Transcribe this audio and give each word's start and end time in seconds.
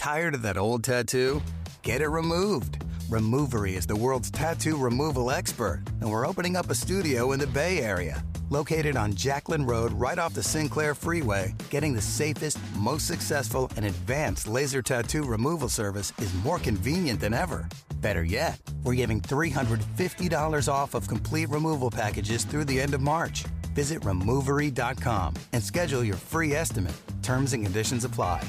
Tired 0.00 0.34
of 0.34 0.40
that 0.40 0.56
old 0.56 0.82
tattoo? 0.82 1.42
Get 1.82 2.00
it 2.00 2.08
removed. 2.08 2.82
Removery 3.10 3.76
is 3.76 3.86
the 3.86 3.94
world's 3.94 4.30
tattoo 4.30 4.78
removal 4.78 5.30
expert, 5.30 5.82
and 6.00 6.10
we're 6.10 6.26
opening 6.26 6.56
up 6.56 6.70
a 6.70 6.74
studio 6.74 7.32
in 7.32 7.38
the 7.38 7.46
Bay 7.46 7.82
Area. 7.82 8.24
Located 8.48 8.96
on 8.96 9.12
Jacqueline 9.12 9.66
Road, 9.66 9.92
right 9.92 10.18
off 10.18 10.32
the 10.32 10.42
Sinclair 10.42 10.94
Freeway, 10.94 11.54
getting 11.68 11.92
the 11.92 12.00
safest, 12.00 12.56
most 12.78 13.06
successful, 13.06 13.70
and 13.76 13.84
advanced 13.84 14.48
laser 14.48 14.80
tattoo 14.80 15.22
removal 15.22 15.68
service 15.68 16.14
is 16.16 16.32
more 16.32 16.58
convenient 16.58 17.20
than 17.20 17.34
ever. 17.34 17.68
Better 17.96 18.24
yet, 18.24 18.58
we're 18.82 18.94
giving 18.94 19.20
$350 19.20 20.72
off 20.72 20.94
of 20.94 21.08
complete 21.08 21.50
removal 21.50 21.90
packages 21.90 22.44
through 22.44 22.64
the 22.64 22.80
end 22.80 22.94
of 22.94 23.02
March. 23.02 23.44
Visit 23.74 24.02
removery.com 24.02 25.34
and 25.52 25.62
schedule 25.62 26.02
your 26.02 26.16
free 26.16 26.54
estimate. 26.54 26.96
Terms 27.22 27.52
and 27.52 27.62
conditions 27.62 28.06
apply. 28.06 28.42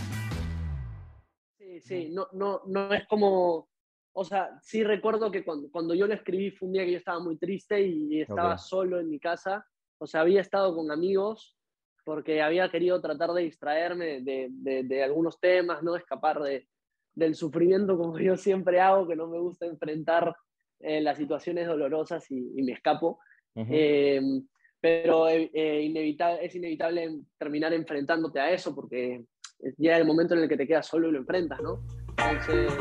Sí, 1.92 2.10
no, 2.10 2.28
no, 2.34 2.62
no 2.68 2.94
es 2.94 3.05
como, 3.08 3.70
o 4.13 4.23
sea, 4.26 4.58
sí 4.62 4.84
recuerdo 4.84 5.32
que 5.32 5.44
cuando, 5.44 5.70
cuando 5.72 5.94
yo 5.94 6.08
lo 6.08 6.13
escribí 6.13 6.52
fue 6.52 6.68
un 6.68 6.73
día 6.73 6.86
que 6.86 6.91
yo 6.94 6.98
estaba 6.98 7.20
muy 7.20 7.38
triste 7.38 7.82
y 7.82 8.22
estaba 8.22 8.58
solo 8.58 8.99
en 8.99 9.09
mi 9.09 9.20
casa, 9.20 9.66
o 9.99 10.08
sea, 10.08 10.22
había 10.22 10.41
estado 10.41 10.76
con 10.76 10.91
amigos 10.91 11.58
porque 12.04 12.41
había 12.41 12.70
querido 12.70 12.99
tratar 12.99 13.32
de 13.32 13.44
distraerme 13.44 14.22
de, 14.22 14.48
de- 14.49 14.84
de 14.84 15.04
algunos 15.04 15.40
temas, 15.40 15.84
¿no? 15.84 15.96
Escapar 15.96 16.41
de, 16.41 16.68
del 17.13 17.35
sufrimiento 17.35 17.98
como 17.98 18.18
yo 18.20 18.35
siempre 18.38 18.80
hago, 18.80 19.08
que 19.08 19.16
no 19.16 19.27
me 19.27 19.40
gusta 19.40 19.66
enfrentar 19.66 20.35
eh, 20.80 20.99
las 21.02 21.18
situaciones 21.18 21.68
dolorosas 21.68 22.30
y, 22.32 22.38
y 22.55 22.63
me 22.63 22.71
escapo. 22.73 23.20
Eh, 23.70 24.21
pero 24.80 25.30
eh, 25.30 25.52
eh, 25.54 25.82
inevita- 25.84 26.38
es 26.41 26.55
inevitable 26.55 27.20
terminar 27.38 27.71
enfrentándote 27.73 28.40
a 28.40 28.52
eso 28.52 28.73
porque 28.73 29.23
llega 29.77 29.97
el 29.97 30.05
momento 30.05 30.33
en 30.33 30.41
el 30.41 30.49
que 30.49 30.57
te 30.57 30.67
quedas 30.67 30.88
solo 30.88 31.09
y 31.09 31.11
lo 31.11 31.20
enfrentas, 31.20 31.61
¿no? 31.61 31.81
Entonces, 32.17 32.71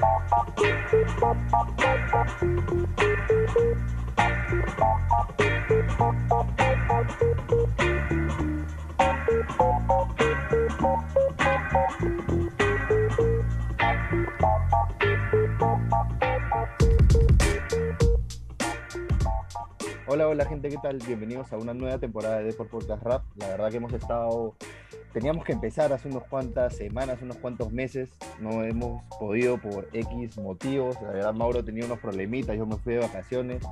Hola, 20.12 20.26
hola 20.26 20.44
gente, 20.44 20.68
¿qué 20.68 20.76
tal? 20.82 20.98
Bienvenidos 21.06 21.52
a 21.52 21.56
una 21.56 21.72
nueva 21.72 21.98
temporada 21.98 22.38
de 22.38 22.46
Deport 22.46 22.68
Podcast 22.68 23.02
Rap. 23.04 23.22
La 23.36 23.46
verdad 23.46 23.70
que 23.70 23.76
hemos 23.76 23.92
estado, 23.92 24.56
teníamos 25.12 25.44
que 25.44 25.52
empezar 25.52 25.92
hace 25.92 26.08
unas 26.08 26.24
cuantas 26.24 26.76
semanas, 26.76 27.20
unos 27.22 27.36
cuantos 27.38 27.72
meses, 27.72 28.10
no 28.38 28.62
hemos 28.64 29.02
podido 29.18 29.58
por 29.60 29.88
X 29.92 30.38
motivos. 30.38 30.96
La 31.02 31.12
verdad 31.12 31.34
Mauro 31.34 31.64
tenía 31.64 31.84
unos 31.84 31.98
problemitas, 31.98 32.56
yo 32.56 32.66
me 32.66 32.76
fui 32.76 32.94
de 32.94 33.00
vacaciones, 33.00 33.62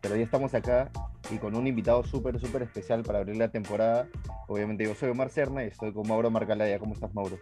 pero 0.00 0.16
ya 0.16 0.24
estamos 0.24 0.54
acá 0.54 0.90
y 1.30 1.38
con 1.38 1.54
un 1.54 1.66
invitado 1.66 2.02
súper, 2.04 2.38
súper 2.40 2.62
especial 2.62 3.02
para 3.02 3.20
abrir 3.20 3.36
la 3.36 3.50
temporada. 3.50 4.08
Obviamente 4.48 4.84
yo 4.84 4.94
soy 4.94 5.10
Omar 5.10 5.30
Cerna 5.30 5.64
y 5.64 5.68
estoy 5.68 5.92
con 5.92 6.06
Mauro 6.06 6.30
Marcalaya. 6.30 6.78
¿Cómo 6.78 6.94
estás, 6.94 7.14
Mauro? 7.14 7.38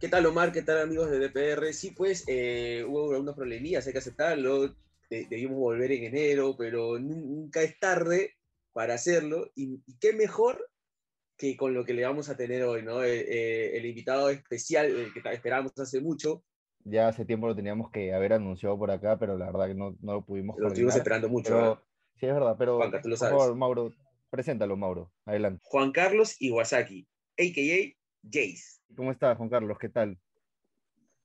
¿Qué 0.00 0.08
tal, 0.08 0.24
Omar? 0.26 0.50
¿Qué 0.50 0.62
tal, 0.62 0.80
amigos 0.80 1.10
de 1.10 1.18
DPR? 1.18 1.72
Sí, 1.74 1.90
pues 1.90 2.24
eh, 2.26 2.84
hubo 2.88 3.12
algunos 3.12 3.34
problemillas, 3.36 3.86
hay 3.86 3.92
que 3.92 3.98
aceptarlo. 3.98 4.68
de- 5.10 5.26
debimos 5.28 5.58
volver 5.58 5.90
en 5.90 6.04
enero, 6.04 6.54
pero 6.56 6.98
nu- 6.98 7.16
nunca 7.16 7.62
es 7.62 7.78
tarde 7.80 8.34
para 8.72 8.94
hacerlo. 8.94 9.50
Y 9.56 9.82
qué 10.00 10.12
mejor 10.12 10.69
que 11.40 11.56
con 11.56 11.72
lo 11.72 11.86
que 11.86 11.94
le 11.94 12.04
vamos 12.04 12.28
a 12.28 12.36
tener 12.36 12.62
hoy, 12.64 12.82
¿no? 12.82 13.02
Eh, 13.02 13.20
eh, 13.20 13.76
el 13.78 13.86
invitado 13.86 14.28
especial 14.28 14.86
el 14.86 15.10
que 15.10 15.22
esperábamos 15.32 15.72
hace 15.78 16.00
mucho, 16.02 16.44
Ya 16.84 17.08
hace 17.08 17.24
tiempo 17.24 17.46
lo 17.46 17.56
teníamos 17.56 17.90
que 17.90 18.12
haber 18.12 18.34
anunciado 18.34 18.78
por 18.78 18.90
acá, 18.90 19.18
pero 19.18 19.38
la 19.38 19.46
verdad 19.46 19.68
que 19.68 19.74
no, 19.74 19.96
no 20.02 20.12
lo 20.12 20.24
pudimos 20.24 20.58
lo 20.58 20.68
estuvimos 20.68 20.96
esperando 20.96 21.30
mucho. 21.30 21.54
Pero, 21.54 21.82
sí, 22.16 22.26
es 22.26 22.34
verdad, 22.34 22.56
pero 22.58 22.76
Juanca, 22.76 23.00
tú 23.00 23.08
lo 23.08 23.16
por 23.16 23.28
favor, 23.30 23.56
Mauro, 23.56 23.94
preséntalo, 24.28 24.76
Mauro. 24.76 25.10
Adelante. 25.24 25.62
Juan 25.64 25.92
Carlos 25.92 26.36
Iwasaki, 26.40 27.08
a.k.a. 27.38 27.96
Jace. 28.22 28.82
¿Cómo 28.94 29.10
estás, 29.10 29.38
Juan 29.38 29.48
Carlos? 29.48 29.78
¿Qué 29.78 29.88
tal? 29.88 30.18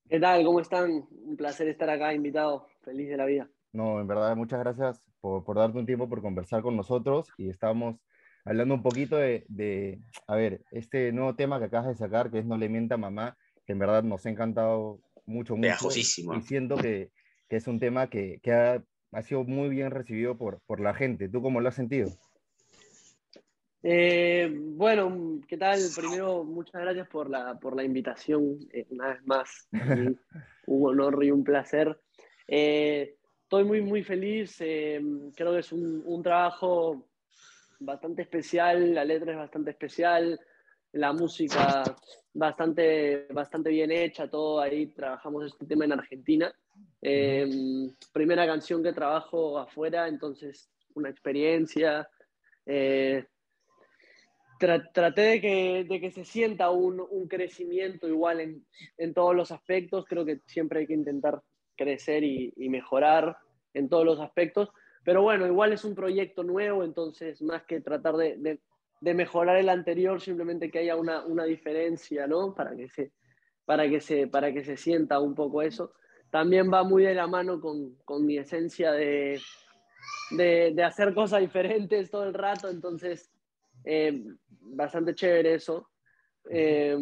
¿qué 0.07 0.19
tal? 0.19 0.45
¿Cómo 0.45 0.61
están? 0.61 1.07
Un 1.11 1.35
placer 1.35 1.67
estar 1.67 1.89
acá, 1.89 2.13
invitado. 2.13 2.67
Feliz 2.83 3.09
de 3.09 3.17
la 3.17 3.25
vida. 3.25 3.49
No, 3.73 3.99
en 3.99 4.07
verdad, 4.07 4.33
muchas 4.37 4.61
gracias 4.61 5.03
por, 5.19 5.43
por 5.43 5.57
darte 5.57 5.77
un 5.77 5.85
tiempo, 5.85 6.07
por 6.07 6.21
conversar 6.21 6.61
con 6.61 6.77
nosotros 6.77 7.27
y 7.37 7.49
estábamos 7.49 7.97
hablando 8.45 8.75
un 8.75 8.83
poquito 8.83 9.17
de, 9.17 9.44
de, 9.50 10.00
a 10.28 10.35
ver, 10.35 10.61
este 10.72 11.11
nuevo 11.11 11.35
tema 11.35 11.59
que 11.59 11.66
acabas 11.66 11.88
de 11.88 11.95
sacar, 11.95 12.31
que 12.31 12.39
es 12.39 12.45
No 12.45 12.57
le 12.57 12.69
mienta 12.69 12.95
a 12.95 13.00
mamá, 13.00 13.38
que 13.66 13.73
en 13.73 13.79
verdad 13.79 14.03
nos 14.03 14.25
ha 14.25 14.29
encantado 14.29 15.01
mucho, 15.25 15.56
mucho. 15.56 15.89
Y 15.89 16.41
siento 16.41 16.78
que, 16.78 17.11
que 17.50 17.55
es 17.57 17.67
un 17.67 17.79
tema 17.79 18.07
que, 18.09 18.39
que 18.41 18.53
ha, 18.53 18.84
ha 19.11 19.22
sido 19.23 19.44
muy 19.44 19.69
bien 19.69 19.91
recibido 19.91 20.38
por, 20.38 20.61
por 20.67 20.79
la 20.79 20.94
gente. 20.94 21.28
¿Tú 21.28 21.41
cómo 21.41 21.59
lo 21.59 21.69
has 21.69 21.75
sentido? 21.75 22.09
Eh, 23.88 24.51
bueno, 24.51 25.41
¿qué 25.47 25.57
tal? 25.57 25.79
Primero, 25.95 26.44
muchas 26.44 26.81
gracias 26.81 27.07
por 27.07 27.29
la, 27.29 27.59
por 27.59 27.75
la 27.75 27.84
invitación. 27.84 28.57
eh, 28.73 28.85
una 28.89 29.09
vez 29.09 29.25
más, 29.25 29.67
un 30.67 30.89
honor 30.89 31.23
y 31.23 31.31
un 31.31 31.44
placer. 31.44 32.00
Eh, 32.47 33.16
estoy 33.44 33.63
muy, 33.63 33.81
muy 33.81 34.03
feliz. 34.03 34.57
eh, 34.59 35.01
creo 35.35 35.53
que 35.53 35.59
es 35.59 35.72
un, 35.72 36.01
un 36.03 36.23
trabajo 36.23 37.07
bastante 37.79 38.21
especial. 38.23 38.93
La 38.93 39.03
letra 39.03 39.31
es 39.31 39.37
bastante 39.37 39.71
especial. 39.71 40.39
La 40.93 41.11
música 41.11 41.83
bastante, 42.33 43.27
bastante 43.31 43.69
bien 43.69 43.91
hecha. 43.91 44.29
Todo 44.29 44.61
ahí 44.61 44.87
trabajamos 44.87 45.45
este 45.45 45.65
tema 45.65 45.85
en 45.85 45.93
Argentina. 45.93 46.53
Eh, 47.01 47.47
primera 48.13 48.45
canción 48.45 48.81
que 48.81 48.93
trabajo 48.93 49.57
afuera, 49.59 50.07
entonces 50.07 50.69
una 50.93 51.09
experiencia. 51.09 52.07
Eh, 52.65 53.25
tra- 54.59 54.89
traté 54.93 55.21
de 55.21 55.41
que, 55.41 55.85
de 55.87 55.99
que 55.99 56.11
se 56.11 56.23
sienta 56.23 56.69
un, 56.69 56.99
un 56.99 57.27
crecimiento 57.27 58.07
igual 58.07 58.39
en, 58.39 58.65
en 58.97 59.13
todos 59.13 59.35
los 59.35 59.51
aspectos. 59.51 60.05
Creo 60.07 60.23
que 60.25 60.39
siempre 60.45 60.79
hay 60.79 60.87
que 60.87 60.93
intentar 60.93 61.41
crecer 61.75 62.23
y, 62.23 62.53
y 62.55 62.69
mejorar 62.69 63.37
en 63.73 63.89
todos 63.89 64.05
los 64.05 64.21
aspectos. 64.21 64.69
Pero 65.05 65.21
bueno, 65.21 65.45
igual 65.45 65.71
es 65.71 65.85
un 65.85 65.93
proyecto 65.95 66.43
nuevo, 66.43 66.83
entonces 66.83 67.41
más 67.43 67.63
que 67.63 67.79
tratar 67.79 68.16
de, 68.17 68.38
de- 68.38 68.59
de 69.01 69.13
mejorar 69.13 69.57
el 69.57 69.69
anterior, 69.69 70.19
simplemente 70.19 70.71
que 70.71 70.79
haya 70.79 70.95
una, 70.95 71.23
una 71.25 71.43
diferencia, 71.43 72.25
¿no? 72.27 72.55
Para 72.55 72.75
que, 72.75 72.89
se, 72.89 73.11
para, 73.66 73.88
que 73.88 73.99
se, 74.01 74.27
para 74.27 74.51
que 74.51 74.63
se 74.63 74.77
sienta 74.77 75.19
un 75.19 75.35
poco 75.35 75.61
eso. 75.61 75.93
También 76.31 76.71
va 76.73 76.83
muy 76.83 77.03
de 77.03 77.13
la 77.13 77.27
mano 77.27 77.61
con, 77.61 77.95
con 78.03 78.25
mi 78.25 78.38
esencia 78.38 78.91
de, 78.93 79.39
de, 80.31 80.71
de 80.73 80.83
hacer 80.83 81.13
cosas 81.13 81.41
diferentes 81.41 82.09
todo 82.09 82.23
el 82.23 82.33
rato, 82.33 82.67
entonces 82.69 83.29
eh, 83.83 84.23
bastante 84.61 85.13
chévere 85.13 85.53
eso. 85.55 85.89
Eh, 86.49 86.97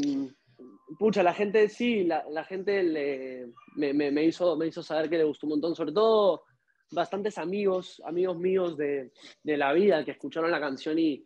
pucha, 1.00 1.24
la 1.24 1.34
gente 1.34 1.70
sí, 1.70 2.04
la, 2.04 2.26
la 2.30 2.44
gente 2.44 2.84
le- 2.84 3.48
me, 3.76 3.94
me- 3.94 4.12
me 4.12 4.26
hizo, 4.26 4.58
me 4.58 4.68
hizo 4.68 4.84
saber 4.84 5.10
que 5.10 5.18
le 5.20 5.24
gustó 5.24 5.46
un 5.48 5.52
montón, 5.52 5.76
sobre 5.76 5.94
todo 5.94 6.44
bastantes 6.94 7.38
amigos, 7.38 8.02
amigos 8.06 8.38
míos 8.38 8.78
de, 8.78 9.12
de 9.44 9.58
la 9.58 9.74
vida 9.74 10.04
que 10.06 10.12
escucharon 10.12 10.52
la 10.52 10.60
canción 10.60 10.98
y, 11.00 11.26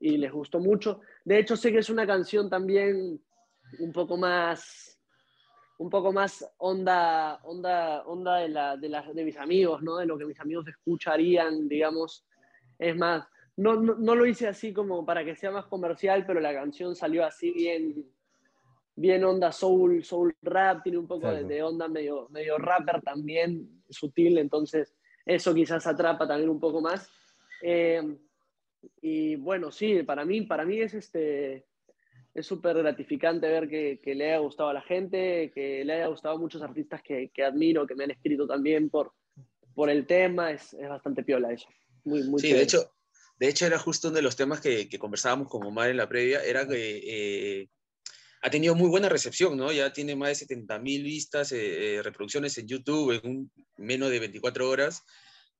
y 0.00 0.16
les 0.16 0.32
gustó 0.32 0.60
mucho. 0.60 1.00
De 1.24 1.38
hecho, 1.38 1.56
sé 1.56 1.72
que 1.72 1.78
es 1.78 1.90
una 1.90 2.06
canción 2.06 2.48
también 2.48 3.20
un 3.78 3.92
poco 3.92 4.16
más 4.16 4.96
un 5.78 5.88
poco 5.88 6.12
más 6.12 6.46
onda, 6.58 7.40
onda, 7.42 8.02
onda 8.04 8.36
de, 8.36 8.50
la, 8.50 8.76
de, 8.76 8.88
la- 8.90 9.12
de 9.14 9.24
mis 9.24 9.38
amigos, 9.38 9.82
¿no? 9.82 9.96
De 9.96 10.04
lo 10.04 10.18
que 10.18 10.26
mis 10.26 10.38
amigos 10.38 10.68
escucharían, 10.68 11.68
digamos. 11.68 12.26
Es 12.78 12.94
más, 12.98 13.26
no, 13.56 13.76
no, 13.76 13.94
no 13.94 14.14
lo 14.14 14.26
hice 14.26 14.46
así 14.46 14.74
como 14.74 15.06
para 15.06 15.24
que 15.24 15.34
sea 15.36 15.50
más 15.50 15.64
comercial, 15.64 16.26
pero 16.26 16.38
la 16.38 16.52
canción 16.52 16.94
salió 16.94 17.24
así 17.24 17.50
bien, 17.52 18.12
bien 18.94 19.24
onda 19.24 19.50
soul, 19.52 20.04
soul 20.04 20.36
rap, 20.42 20.82
tiene 20.82 20.98
un 20.98 21.06
poco 21.06 21.28
de, 21.28 21.36
Exacto. 21.36 21.48
de 21.54 21.62
onda 21.62 21.88
medio, 21.88 22.28
medio 22.28 22.58
rapper 22.58 23.00
también, 23.00 23.82
sutil, 23.88 24.36
entonces 24.36 24.94
eso 25.26 25.54
quizás 25.54 25.86
atrapa 25.86 26.26
también 26.26 26.50
un 26.50 26.60
poco 26.60 26.80
más. 26.80 27.10
Eh, 27.62 28.16
y 29.02 29.36
bueno, 29.36 29.70
sí, 29.70 30.02
para 30.02 30.24
mí, 30.24 30.42
para 30.42 30.64
mí 30.64 30.80
es 30.80 30.94
este 30.94 31.66
es 32.32 32.46
súper 32.46 32.76
gratificante 32.78 33.48
ver 33.48 33.68
que, 33.68 34.00
que 34.02 34.14
le 34.14 34.26
haya 34.26 34.38
gustado 34.38 34.68
a 34.68 34.74
la 34.74 34.82
gente, 34.82 35.50
que 35.52 35.84
le 35.84 35.94
haya 35.94 36.06
gustado 36.06 36.36
a 36.36 36.38
muchos 36.38 36.62
artistas 36.62 37.02
que, 37.02 37.30
que 37.34 37.42
admiro, 37.44 37.86
que 37.86 37.94
me 37.96 38.04
han 38.04 38.12
escrito 38.12 38.46
también 38.46 38.88
por, 38.88 39.12
por 39.74 39.90
el 39.90 40.06
tema, 40.06 40.52
es, 40.52 40.72
es 40.74 40.88
bastante 40.88 41.24
piola 41.24 41.52
eso. 41.52 41.68
Muy, 42.04 42.22
muy 42.22 42.40
Sí, 42.40 42.46
chévere. 42.46 42.58
de 42.58 42.64
hecho, 42.64 42.92
de 43.38 43.48
hecho 43.48 43.66
era 43.66 43.78
justo 43.78 44.08
uno 44.08 44.16
de 44.16 44.22
los 44.22 44.36
temas 44.36 44.60
que, 44.60 44.88
que 44.88 44.98
conversábamos 44.98 45.48
con 45.48 45.66
Omar 45.66 45.90
en 45.90 45.96
la 45.96 46.08
previa, 46.08 46.42
era 46.44 46.68
que 46.68 47.00
eh, 47.62 47.68
ha 48.42 48.50
tenido 48.50 48.74
muy 48.74 48.88
buena 48.88 49.08
recepción, 49.08 49.56
¿no? 49.56 49.70
Ya 49.72 49.92
tiene 49.92 50.16
más 50.16 50.30
de 50.30 50.34
70 50.36 50.78
mil 50.78 51.02
vistas, 51.02 51.52
eh, 51.52 51.96
eh, 51.96 52.02
reproducciones 52.02 52.56
en 52.58 52.66
YouTube 52.66 53.12
en 53.12 53.30
un, 53.30 53.52
menos 53.76 54.10
de 54.10 54.20
24 54.20 54.68
horas. 54.68 55.02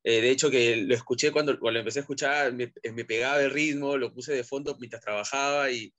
Eh, 0.03 0.21
de 0.21 0.31
hecho, 0.31 0.51
que 0.51 0.77
lo 0.77 0.95
escuché 0.95 1.31
cuando, 1.31 1.59
cuando 1.59 1.75
lo 1.75 1.79
empecé 1.81 1.99
a 1.99 2.03
escuchar, 2.03 2.53
me, 2.55 2.73
me 2.93 3.05
pegaba 3.05 3.43
el 3.43 3.51
ritmo, 3.51 3.97
lo 3.97 4.13
puse 4.15 4.33
de 4.33 4.45
fondo 4.45 4.77
mientras 4.79 5.03
trabajaba 5.03 5.71
y, 5.71 5.93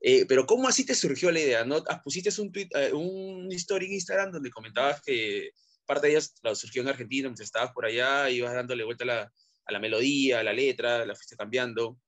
Eh, 0.00 0.26
pero 0.26 0.46
¿cómo 0.46 0.68
así 0.68 0.84
te 0.84 0.94
surgió 0.94 1.30
la 1.30 1.40
idea? 1.40 1.64
¿no? 1.64 1.82
Ah, 1.88 2.02
pusiste 2.02 2.30
un, 2.40 2.52
tweet, 2.52 2.68
eh, 2.74 2.92
un 2.92 3.48
story 3.52 3.86
en 3.86 3.92
Instagram 3.94 4.30
donde 4.30 4.50
comentabas 4.50 5.00
que 5.02 5.50
parte 5.86 6.06
de 6.06 6.12
ellas 6.14 6.34
la 6.42 6.54
surgió 6.54 6.82
en 6.82 6.88
Argentina, 6.88 7.28
mientras 7.28 7.46
estabas 7.46 7.72
por 7.72 7.86
allá, 7.86 8.28
ibas 8.30 8.52
dándole 8.52 8.84
vuelta 8.84 9.04
a 9.04 9.06
la, 9.06 9.32
a 9.64 9.72
la 9.72 9.78
melodía, 9.78 10.40
a 10.40 10.42
la 10.42 10.52
letra, 10.52 11.06
la 11.06 11.14
fuiste 11.14 11.36
cambiando. 11.36 11.98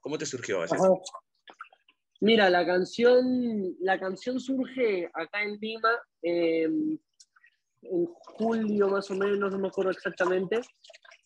¿Cómo 0.00 0.18
te 0.18 0.26
surgió 0.26 0.64
eso? 0.64 0.76
Mira, 2.20 2.50
la 2.50 2.66
canción, 2.66 3.76
la 3.80 3.98
canción 3.98 4.40
surge 4.40 5.08
acá 5.14 5.42
en 5.42 5.56
Lima 5.60 5.90
em, 6.22 6.98
en 7.82 8.06
julio 8.06 8.88
más 8.88 9.10
o 9.10 9.14
menos, 9.14 9.52
no 9.52 9.58
me 9.58 9.68
acuerdo 9.68 9.92
exactamente. 9.92 10.60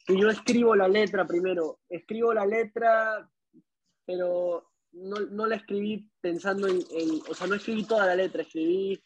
Y 0.08 0.20
yo 0.20 0.28
escribo 0.28 0.74
la 0.76 0.88
letra 0.88 1.26
primero. 1.26 1.78
Escribo 1.88 2.34
la 2.34 2.44
letra, 2.44 3.28
pero 4.04 4.68
no, 4.92 5.20
no 5.30 5.46
la 5.46 5.56
escribí 5.56 6.10
pensando 6.20 6.68
en, 6.68 6.80
O 7.28 7.34
sea, 7.34 7.46
no 7.46 7.54
escribí 7.54 7.84
toda 7.84 8.06
la 8.06 8.16
letra, 8.16 8.42
escribí, 8.42 9.02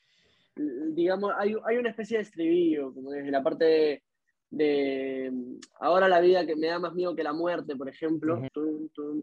digamos, 0.57 1.33
hay, 1.37 1.55
hay 1.65 1.77
una 1.77 1.91
especie 1.91 2.19
de 2.19 2.25
estribillo, 2.25 2.93
como 2.93 3.11
desde 3.11 3.31
la 3.31 3.43
parte 3.43 4.03
de, 4.51 5.33
Ahora 5.81 6.09
la 6.09 6.21
vida 6.21 6.47
que 6.47 6.57
me 6.57 6.69
da 6.69 6.79
más 6.79 6.95
miedo 6.95 7.15
que 7.15 7.23
la 7.23 7.33
muerte, 7.33 7.77
por 7.77 7.89
ejemplo. 7.89 8.41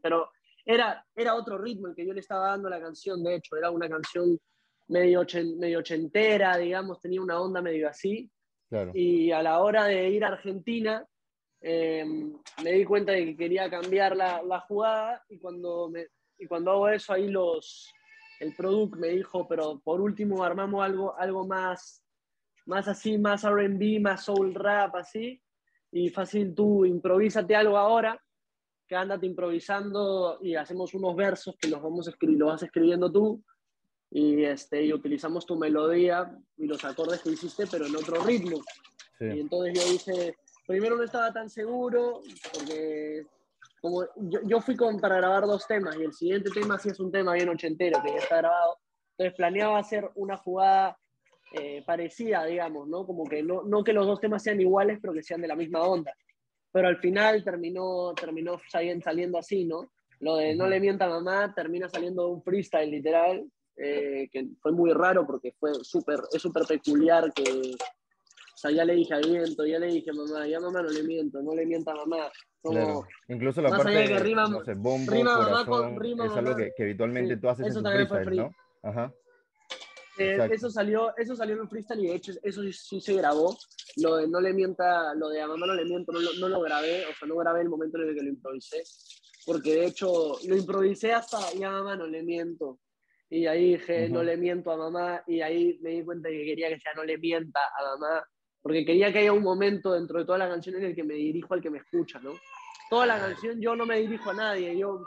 pero 0.01 0.30
era, 0.65 1.06
era 1.15 1.36
otro 1.36 1.57
ritmo 1.57 1.88
el 1.88 1.95
que 1.95 2.06
yo 2.06 2.13
le 2.13 2.21
estaba 2.21 2.48
dando 2.48 2.68
a 2.68 2.71
la 2.71 2.81
canción, 2.81 3.24
de 3.24 3.36
hecho, 3.36 3.56
era 3.57 3.69
una 3.69 3.89
canción 3.89 4.39
medio, 4.88 5.25
medio 5.57 5.80
ochentera, 5.80 6.57
digamos, 6.57 7.00
tenía 7.01 7.21
una 7.21 7.39
onda 7.39 7.62
medio 7.62 7.89
así. 7.89 8.30
Y 8.94 9.31
a 9.31 9.44
la 9.44 9.60
hora 9.60 9.86
de 9.86 10.10
ir 10.10 10.25
a 10.25 10.30
Argentina, 10.30 11.06
em, 11.62 12.33
me 12.63 12.71
di 12.71 12.83
cuenta 12.86 13.12
de 13.12 13.25
que 13.25 13.38
quería 13.38 13.69
cambiar 13.69 14.15
la, 14.15 14.42
la 14.42 14.62
jugada 14.62 15.24
y 15.30 15.38
cuando, 15.38 15.89
me, 15.89 16.07
y 16.39 16.48
cuando 16.48 16.71
hago 16.71 16.89
eso, 16.89 17.13
ahí 17.13 17.27
los, 17.27 17.94
el 18.39 18.56
product 18.56 18.95
me 18.95 19.10
dijo, 19.10 19.48
pero 19.48 19.80
por 19.83 20.01
último 20.01 20.44
armamos 20.44 20.83
algo, 20.83 21.15
algo 21.18 21.45
más, 21.45 22.04
más 22.65 22.88
así, 22.88 23.18
más 23.18 23.44
RB, 23.44 24.01
más 24.01 24.25
soul 24.25 24.56
rap, 24.56 24.95
así. 24.95 25.39
Y 25.92 26.10
fácil, 26.10 26.56
tú 26.56 26.86
improvísate 26.86 27.56
algo 27.56 27.77
ahora, 27.77 28.19
que 28.93 28.97
andate 28.97 29.25
improvisando 29.25 30.37
y 30.39 30.53
hacemos 30.53 30.93
unos 30.93 31.15
versos 31.15 31.55
que 31.59 31.67
los, 31.67 31.81
vamos 31.81 32.07
a 32.07 32.11
escribir, 32.11 32.37
los 32.37 32.49
vas 32.49 32.61
escribiendo 32.61 33.11
tú 33.11 33.41
y, 34.11 34.43
este, 34.43 34.83
y 34.83 34.93
utilizamos 34.93 35.47
tu 35.47 35.57
melodía 35.57 36.31
y 36.57 36.67
los 36.67 36.85
acordes 36.85 37.21
que 37.23 37.31
hiciste, 37.31 37.65
pero 37.65 37.87
en 37.87 37.95
otro 37.95 38.23
ritmo. 38.23 38.61
Y 39.19 39.39
entonces 39.39 39.73
yo 39.73 39.91
dije, 39.91 40.35
primero 40.67 40.95
no 40.95 41.03
estaba 41.03 41.33
tan 41.33 41.49
seguro, 41.49 42.21
porque 42.53 43.25
como 43.81 44.03
yo, 44.15 44.41
yo, 44.45 44.61
fui 44.61 44.75
con, 44.75 44.99
para 44.99 45.17
grabar 45.17 45.47
dos 45.47 45.65
temas 45.65 45.95
y 45.97 46.03
el 46.03 46.13
siguiente 46.13 46.51
tema 46.51 46.77
sí 46.77 46.89
es 46.89 46.99
un 46.99 47.11
tema 47.11 47.33
bien 47.33 47.49
ochentero 47.49 47.99
que 48.03 48.11
ya 48.11 48.17
está 48.17 48.37
grabado. 48.37 48.77
Entonces 49.17 49.35
planeaba 49.35 49.79
hacer 49.79 50.07
una 50.13 50.37
jugada 50.37 50.99
eh, 51.53 51.83
parecida, 51.83 52.45
digamos, 52.45 52.87
¿no? 52.87 53.07
Como 53.07 53.25
que 53.25 53.41
no, 53.41 53.63
no 53.63 53.83
que 53.83 53.93
los 53.93 54.05
dos 54.05 54.19
temas 54.19 54.43
sean 54.43 54.61
iguales, 54.61 54.99
pero 55.01 55.13
que 55.13 55.23
sean 55.23 55.41
de 55.41 55.47
la 55.47 55.55
misma 55.55 55.81
onda. 55.81 56.13
Pero 56.73 56.87
al 56.87 56.97
final 56.97 57.43
terminó, 57.43 58.13
terminó 58.13 58.59
saliendo 58.67 59.37
así, 59.37 59.63
¿no? 59.63 59.91
Lo 60.19 60.37
de 60.37 60.55
no 60.55 60.67
le 60.67 60.79
mienta 60.79 61.07
mamá 61.07 61.53
termina 61.53 61.87
saliendo 61.87 62.27
un 62.29 62.41
freestyle 62.43 62.89
literal 62.89 63.45
eh, 63.75 64.29
que 64.31 64.47
fue 64.61 64.71
muy 64.71 64.91
raro 64.91 65.25
porque 65.25 65.53
fue 65.59 65.71
súper, 65.81 66.19
es 66.31 66.41
súper 66.41 66.63
peculiar 66.63 67.31
que, 67.33 67.43
o 67.43 68.57
sea, 68.57 68.71
ya 68.71 68.85
le 68.85 68.93
dije 68.93 69.13
al 69.13 69.23
viento, 69.27 69.65
ya 69.65 69.79
le 69.79 69.87
dije 69.87 70.11
mamá, 70.13 70.47
ya 70.47 70.59
mamá 70.59 70.81
no 70.81 70.89
le 70.89 71.03
miento, 71.03 71.41
no 71.41 71.53
le 71.55 71.65
mienta 71.65 71.91
a 71.91 71.95
mamá. 71.95 72.31
Como, 72.61 73.05
Incluso 73.27 73.61
la 73.61 73.69
parte 73.69 73.91
de 73.91 74.19
rima, 74.19 74.47
no 74.47 74.63
sé, 74.63 74.73
bombo, 74.73 75.11
rima 75.11 75.35
corazón, 75.35 75.65
con, 75.65 75.99
rima, 75.99 76.25
es 76.25 76.31
algo 76.31 76.55
que, 76.55 76.71
que 76.75 76.83
habitualmente 76.83 77.37
tú 77.37 77.49
haces 77.49 77.75
en 77.75 77.83
freestyle, 77.83 78.37
¿no? 78.37 78.51
Ajá. 78.83 79.13
Eh, 80.18 80.50
eso, 80.51 80.69
salió, 80.69 81.15
eso 81.18 81.36
salió 81.36 81.56
en 81.56 81.62
un 81.62 81.69
freestyle 81.69 82.04
y 82.04 82.07
de 82.07 82.15
hecho 82.15 82.33
eso 82.44 82.62
sí 82.71 83.01
se 83.01 83.13
grabó. 83.15 83.57
Lo 83.98 84.18
de 84.18 84.27
no 84.27 84.39
le 84.39 84.54
mienta, 84.54 85.13
lo 85.15 85.30
de 85.30 85.42
a 85.42 85.48
mamá 85.48 85.65
no 85.65 85.75
le 85.75 85.86
miento, 85.86 86.12
no, 86.12 86.19
no 86.39 86.50
lo 86.50 86.62
grabé, 86.62 87.06
o 87.06 87.13
sea, 87.18 87.27
no 87.27 87.36
grabé 87.36 87.62
el 87.62 87.69
momento 87.69 87.98
en 87.98 88.10
el 88.10 88.15
que 88.15 88.24
lo 88.24 88.30
improvisé, 88.30 88.83
porque 89.45 89.74
de 89.74 89.86
hecho 89.88 90.38
lo 90.48 90.56
improvisé 90.56 91.13
hasta 91.13 91.51
ya 91.54 91.71
mamá 91.71 91.95
no 91.95 92.07
le 92.07 92.24
miento. 92.24 92.80
Y 93.30 93.48
ahí 93.48 93.74
dije, 93.74 94.10
no 94.10 94.21
le 94.21 94.38
miento 94.38 94.71
a 94.71 94.77
mamá, 94.77 95.24
y 95.25 95.42
ahí 95.42 95.80
me 95.81 95.92
di 95.92 96.04
cuenta 96.04 96.30
que 96.30 96.45
quería 96.45 96.69
que 96.69 96.77
ya 96.77 96.94
no 96.95 97.04
le 97.04 97.18
mienta 97.18 97.60
a 97.80 97.83
mamá, 97.83 98.24
porque 98.62 98.86
quería 98.86 99.12
que 99.12 99.19
haya 99.19 99.33
un 99.33 99.42
momento 99.42 99.94
dentro 99.94 100.19
de 100.19 100.25
toda 100.25 100.38
la 100.38 100.48
canción 100.48 100.75
en 100.75 100.83
el 100.83 100.95
que 100.95 101.04
me 101.04 101.15
dirijo 101.15 101.54
al 101.56 101.62
que 101.62 101.71
me 101.71 101.80
escucha, 101.80 102.19
¿no? 102.19 102.33
Toda 102.89 103.07
la 103.07 103.19
canción 103.19 103.60
yo 103.60 103.75
no 103.75 103.88
me 103.88 104.00
dirijo 104.00 104.30
a 104.30 104.36
nadie, 104.36 104.77
yo 104.77 105.04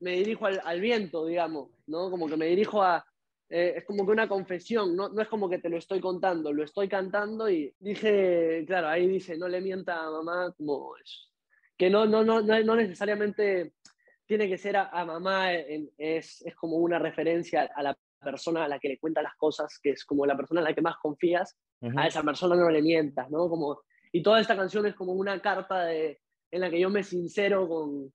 me 0.00 0.16
dirijo 0.16 0.46
al, 0.46 0.60
al 0.64 0.80
viento, 0.80 1.24
digamos, 1.26 1.70
¿no? 1.86 2.10
Como 2.10 2.28
que 2.28 2.36
me 2.36 2.46
dirijo 2.46 2.82
a... 2.82 3.04
Eh, 3.54 3.74
es 3.76 3.84
como 3.84 4.06
que 4.06 4.12
una 4.12 4.28
confesión, 4.28 4.96
¿no? 4.96 5.10
no 5.10 5.20
es 5.20 5.28
como 5.28 5.46
que 5.46 5.58
te 5.58 5.68
lo 5.68 5.76
estoy 5.76 6.00
contando, 6.00 6.54
lo 6.54 6.64
estoy 6.64 6.88
cantando 6.88 7.50
y 7.50 7.74
dije, 7.80 8.64
claro, 8.66 8.88
ahí 8.88 9.06
dice, 9.06 9.36
no 9.36 9.46
le 9.46 9.60
mienta 9.60 10.02
a 10.02 10.10
mamá, 10.10 10.54
como 10.56 10.96
es. 10.96 11.28
Que 11.76 11.90
no, 11.90 12.06
no, 12.06 12.24
no, 12.24 12.40
no 12.40 12.76
necesariamente 12.76 13.74
tiene 14.24 14.48
que 14.48 14.56
ser 14.56 14.78
a, 14.78 15.04
mamá, 15.04 15.52
es, 15.52 16.42
es, 16.46 16.56
como 16.56 16.78
una 16.78 16.98
referencia 16.98 17.70
a 17.74 17.82
la 17.82 17.98
persona 18.24 18.64
a 18.64 18.68
la 18.68 18.78
que 18.78 18.88
le 18.88 18.98
cuenta 18.98 19.20
las 19.20 19.36
cosas, 19.36 19.78
que 19.82 19.90
es 19.90 20.06
como 20.06 20.24
la 20.24 20.34
persona 20.34 20.62
en 20.62 20.64
la 20.64 20.74
que 20.74 20.80
más 20.80 20.96
confías, 20.96 21.54
a 21.94 22.06
esa 22.06 22.22
persona 22.22 22.56
no 22.56 22.70
le 22.70 22.80
mientas, 22.80 23.30
¿no? 23.30 23.50
Como, 23.50 23.82
y 24.12 24.22
toda 24.22 24.40
esta 24.40 24.56
canción 24.56 24.86
es 24.86 24.94
como 24.94 25.12
una 25.12 25.42
carta 25.42 25.84
de, 25.84 26.22
en 26.50 26.60
la 26.62 26.70
que 26.70 26.80
yo 26.80 26.88
me 26.88 27.02
sincero 27.02 27.68
con, 27.68 28.14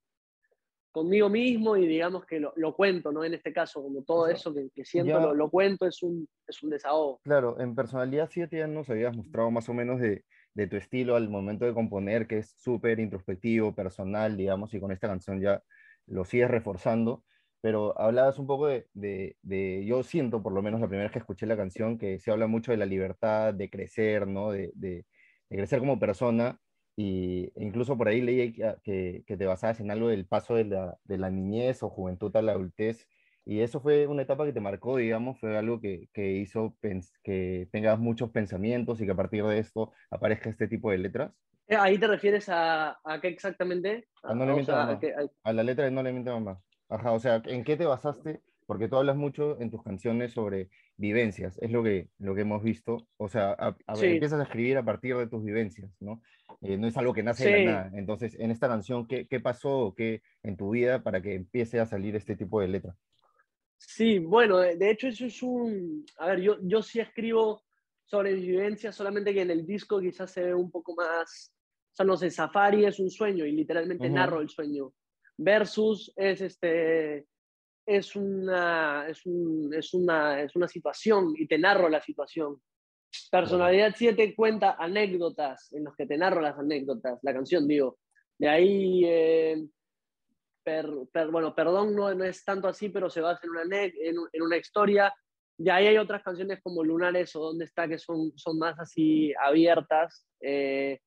conmigo 0.90 1.28
mismo 1.28 1.76
y 1.76 1.86
digamos 1.86 2.24
que 2.24 2.40
lo, 2.40 2.52
lo, 2.56 2.74
cuento, 2.74 3.12
¿no? 3.12 3.24
En 3.24 3.34
este 3.34 3.52
caso, 3.52 3.82
como 3.82 4.02
todo 4.02 4.26
eso 4.28 4.54
que, 4.54 4.68
que 4.74 4.84
siento, 4.84 5.20
lo, 5.20 5.34
lo, 5.34 5.50
cuento, 5.50 5.86
es 5.86 6.02
un, 6.02 6.28
es 6.46 6.62
un 6.62 6.70
desahogo. 6.70 7.20
Claro, 7.22 7.60
en 7.60 7.74
Personalidad 7.74 8.28
7 8.30 8.56
ya 8.56 8.66
nos 8.66 8.88
habías 8.90 9.16
mostrado 9.16 9.50
más 9.50 9.68
o 9.68 9.74
menos 9.74 10.00
de, 10.00 10.24
de 10.54 10.66
tu 10.66 10.76
estilo 10.76 11.14
al 11.14 11.28
momento 11.28 11.64
de 11.64 11.74
componer, 11.74 12.26
que 12.26 12.38
es 12.38 12.54
súper 12.58 13.00
introspectivo, 13.00 13.74
personal, 13.74 14.36
digamos, 14.36 14.74
y 14.74 14.80
con 14.80 14.90
esta 14.90 15.08
canción 15.08 15.40
ya 15.40 15.62
lo 16.06 16.24
sigues 16.24 16.50
reforzando, 16.50 17.24
pero 17.60 17.98
hablabas 18.00 18.38
un 18.38 18.46
poco 18.46 18.66
de, 18.66 18.86
de, 18.94 19.84
yo 19.86 20.02
siento, 20.02 20.42
por 20.42 20.52
lo 20.52 20.62
menos 20.62 20.80
la 20.80 20.88
primera 20.88 21.04
vez 21.04 21.12
que 21.12 21.18
escuché 21.18 21.46
la 21.46 21.56
canción, 21.56 21.98
que 21.98 22.18
se 22.18 22.30
habla 22.30 22.46
mucho 22.46 22.72
de 22.72 22.78
la 22.78 22.86
libertad, 22.86 23.54
de 23.54 23.70
crecer, 23.70 24.26
¿no? 24.26 24.50
De, 24.50 24.72
de 24.74 25.04
crecer 25.48 25.78
como 25.80 25.98
persona, 25.98 26.58
y 27.00 27.52
incluso 27.54 27.96
por 27.96 28.08
ahí 28.08 28.20
leí 28.20 28.52
que, 28.52 29.22
que, 29.24 29.36
te 29.36 29.46
basabas 29.46 29.78
en 29.78 29.92
algo 29.92 30.08
del 30.08 30.26
paso 30.26 30.56
de 30.56 30.64
la, 30.64 30.98
de 31.04 31.16
la, 31.16 31.30
niñez 31.30 31.84
o 31.84 31.90
juventud 31.90 32.34
a 32.34 32.42
la 32.42 32.50
adultez, 32.50 33.06
y 33.44 33.60
eso 33.60 33.80
fue 33.80 34.08
una 34.08 34.22
etapa 34.22 34.44
que 34.44 34.52
te 34.52 34.60
marcó, 34.60 34.96
digamos, 34.96 35.38
fue 35.38 35.56
algo 35.56 35.80
que, 35.80 36.08
que 36.12 36.32
hizo 36.32 36.76
que 37.22 37.68
tengas 37.70 38.00
muchos 38.00 38.30
pensamientos 38.30 39.00
y 39.00 39.06
que 39.06 39.12
a 39.12 39.16
partir 39.16 39.44
de 39.44 39.60
esto 39.60 39.92
aparezca 40.10 40.50
este 40.50 40.66
tipo 40.66 40.90
de 40.90 40.98
letras. 40.98 41.32
Eh, 41.68 41.76
¿Ahí 41.76 41.98
te 41.98 42.08
refieres 42.08 42.48
a, 42.48 42.98
a 43.04 43.20
qué 43.20 43.28
exactamente? 43.28 44.08
A, 44.24 44.34
no 44.34 44.44
le 44.44 44.52
o 44.54 44.64
sea, 44.64 44.82
a, 44.82 45.00
a, 45.44 45.52
la 45.52 45.62
letra 45.62 45.84
de 45.84 45.92
No 45.92 46.02
le 46.02 46.10
miente 46.10 46.32
mamá. 46.32 46.60
Ajá, 46.88 47.12
o 47.12 47.20
sea, 47.20 47.40
¿en 47.44 47.62
qué 47.62 47.76
te 47.76 47.86
basaste? 47.86 48.42
Porque 48.66 48.88
tú 48.88 48.96
hablas 48.96 49.16
mucho 49.16 49.60
en 49.60 49.70
tus 49.70 49.84
canciones 49.84 50.32
sobre 50.32 50.68
vivencias, 50.98 51.58
es 51.62 51.70
lo 51.70 51.82
que, 51.82 52.08
lo 52.18 52.34
que 52.34 52.42
hemos 52.42 52.62
visto. 52.62 53.08
O 53.16 53.28
sea, 53.28 53.56
empiezas 53.88 54.40
a 54.40 54.42
escribir 54.42 54.76
a 54.76 54.84
partir 54.84 55.16
de 55.16 55.26
tus 55.26 55.42
vivencias, 55.42 55.90
¿no? 56.00 56.20
Eh, 56.60 56.76
no 56.76 56.86
es 56.86 56.96
algo 56.96 57.14
que 57.14 57.22
nace 57.22 57.50
de 57.50 57.64
la 57.64 57.72
nada. 57.72 57.90
Entonces, 57.94 58.36
en 58.38 58.50
esta 58.50 58.68
canción, 58.68 59.06
¿qué, 59.06 59.26
qué 59.26 59.40
pasó 59.40 59.94
qué 59.96 60.22
en 60.42 60.56
tu 60.56 60.70
vida 60.70 61.02
para 61.02 61.22
que 61.22 61.34
empiece 61.34 61.80
a 61.80 61.86
salir 61.86 62.14
este 62.16 62.36
tipo 62.36 62.60
de 62.60 62.68
letra? 62.68 62.94
Sí, 63.78 64.18
bueno, 64.18 64.58
de 64.58 64.90
hecho 64.90 65.08
eso 65.08 65.24
es 65.24 65.42
un... 65.42 66.04
A 66.18 66.26
ver, 66.26 66.40
yo, 66.40 66.56
yo 66.62 66.82
sí 66.82 67.00
escribo 67.00 67.62
sobre 68.04 68.34
vivencias, 68.34 68.94
solamente 68.94 69.32
que 69.32 69.42
en 69.42 69.50
el 69.50 69.64
disco 69.64 70.00
quizás 70.00 70.32
se 70.32 70.42
ve 70.42 70.54
un 70.54 70.70
poco 70.70 70.94
más 70.96 71.52
sea, 71.98 72.06
no 72.06 72.16
sé, 72.16 72.30
Safari 72.30 72.84
es 72.84 73.00
un 73.00 73.10
sueño 73.10 73.44
y 73.44 73.52
literalmente 73.52 74.08
narro 74.08 74.40
el 74.40 74.48
sueño. 74.48 74.92
Versus 75.36 76.12
es 76.16 76.40
este 76.40 77.26
es 77.88 78.14
una, 78.16 79.08
es, 79.08 79.24
un, 79.24 79.72
es, 79.72 79.94
una, 79.94 80.42
es 80.42 80.54
una 80.54 80.68
situación 80.68 81.32
y 81.36 81.46
te 81.46 81.56
narro 81.56 81.88
la 81.88 82.02
situación. 82.02 82.60
Personalidad 83.30 83.94
7 83.96 84.34
cuenta 84.36 84.76
anécdotas 84.78 85.72
en 85.72 85.84
los 85.84 85.96
que 85.96 86.04
te 86.04 86.18
narro 86.18 86.42
las 86.42 86.58
anécdotas, 86.58 87.18
la 87.22 87.32
canción, 87.32 87.66
digo. 87.66 87.98
De 88.36 88.46
ahí, 88.46 89.02
eh, 89.06 89.66
bueno, 91.30 91.54
perdón 91.54 91.96
no, 91.96 92.14
no, 92.14 92.24
es 92.24 92.44
tanto 92.44 92.68
así, 92.68 92.90
pero 92.90 93.08
se 93.08 93.22
basa 93.22 93.40
en 93.44 93.50
una, 93.50 93.62
en, 93.62 94.16
en, 94.32 94.42
una 94.42 94.58
historia. 94.58 95.14
De 95.56 95.70
ahí 95.70 95.86
hay 95.86 95.96
otras 95.96 96.22
canciones 96.22 96.60
como 96.62 96.84
Lunares 96.84 97.34
o 97.36 97.40
Dónde 97.40 97.64
está, 97.64 97.88
que 97.88 97.98
son, 97.98 98.32
son 98.36 98.58
más 98.58 98.78
así 98.78 99.32
abiertas. 99.42 100.26
Eh, 100.42 101.00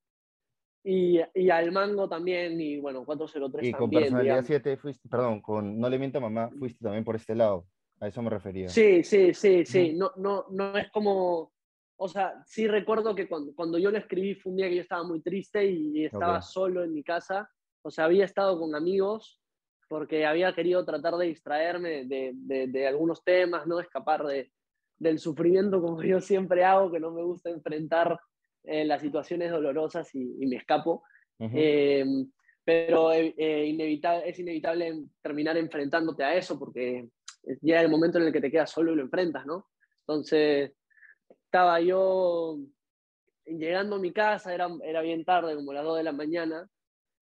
y, 0.83 1.19
y, 1.35 1.49
al 1.49 1.71
mango 1.71 2.09
también, 2.09 2.59
y 2.59 2.79
bueno, 2.79 3.05
403 3.05 3.67
y 3.67 3.71
con 3.71 3.89
personalidad 3.89 4.43
7 4.43 4.77
fuiste, 4.77 5.07
perdón, 5.07 5.41
con 5.41 5.79
No 5.79 5.89
le 5.89 5.99
mienta 5.99 6.19
mamá, 6.19 6.49
fuiste 6.57 6.83
también 6.83 7.03
por 7.03 7.15
este 7.15 7.35
lado, 7.35 7.65
a 7.99 8.07
eso 8.07 8.21
me 8.21 8.29
refería. 8.29 8.67
Sí, 8.67 9.03
sí, 9.03 9.33
sí, 9.33 9.65
sí, 9.65 9.93
no, 9.93 10.11
no, 10.17 10.45
no 10.49 10.77
es 10.77 10.89
como, 10.91 11.53
o 11.97 12.07
sea, 12.07 12.41
sí 12.45 12.67
recuerdo 12.67 13.13
que 13.13 13.29
cuando, 13.29 13.53
cuando 13.53 13.77
yo 13.77 13.91
lo 13.91 13.97
escribí 13.99 14.33
fue 14.33 14.51
un 14.51 14.57
día 14.57 14.69
que 14.69 14.77
yo 14.77 14.81
estaba 14.81 15.03
muy 15.03 15.21
triste 15.21 15.65
y 15.65 16.05
estaba 16.05 16.41
solo 16.41 16.83
en 16.83 16.93
mi 16.93 17.03
casa, 17.03 17.47
o 17.83 17.91
sea, 17.91 18.05
había 18.05 18.25
estado 18.25 18.59
con 18.59 18.73
amigos, 18.73 19.39
porque 19.87 20.25
había 20.25 20.53
querido 20.55 20.85
tratar 20.85 21.15
de 21.17 21.27
distraerme 21.27 22.05
de, 22.05 22.31
de, 22.33 22.87
algunos 22.87 23.23
temas, 23.23 23.67
¿no? 23.67 23.79
Escapar 23.79 24.25
de, 24.25 24.51
del 24.97 25.19
sufrimiento 25.19 25.81
como 25.81 26.01
yo 26.01 26.21
siempre 26.21 26.63
hago, 26.63 26.91
que 26.91 26.99
no 26.99 27.11
me 27.11 27.23
gusta 27.23 27.49
enfrentar 27.49 28.17
eh, 28.63 28.85
las 28.85 29.01
situaciones 29.01 29.51
dolorosas 29.51 30.13
y, 30.13 30.45
me 30.45 30.57
escapo. 30.57 31.03
Eh, 31.39 32.05
pero 32.63 33.11
eh, 33.11 33.65
inevitable, 33.65 34.29
es 34.29 34.37
inevitable 34.37 35.05
terminar 35.21 35.57
enfrentándote 35.57 36.23
a 36.23 36.35
eso 36.35 36.59
porque 36.59 37.09
llega 37.61 37.81
el 37.81 37.89
momento 37.89 38.19
en 38.19 38.25
el 38.25 38.33
que 38.33 38.41
te 38.41 38.51
quedas 38.51 38.69
solo 38.69 38.93
y 38.93 38.95
lo 38.95 39.01
enfrentas, 39.01 39.45
¿no? 39.47 39.67
Entonces, 40.01 40.71
estaba 41.45 41.81
yo 41.81 42.59
llegando 43.45 43.95
a 43.95 43.99
mi 43.99 44.13
casa, 44.13 44.53
era, 44.53 44.69
era 44.83 45.01
bien 45.01 45.25
tarde, 45.25 45.55
como 45.55 45.73
las 45.73 45.83
2 45.83 45.97
de 45.97 46.03
la 46.03 46.11
mañana, 46.11 46.69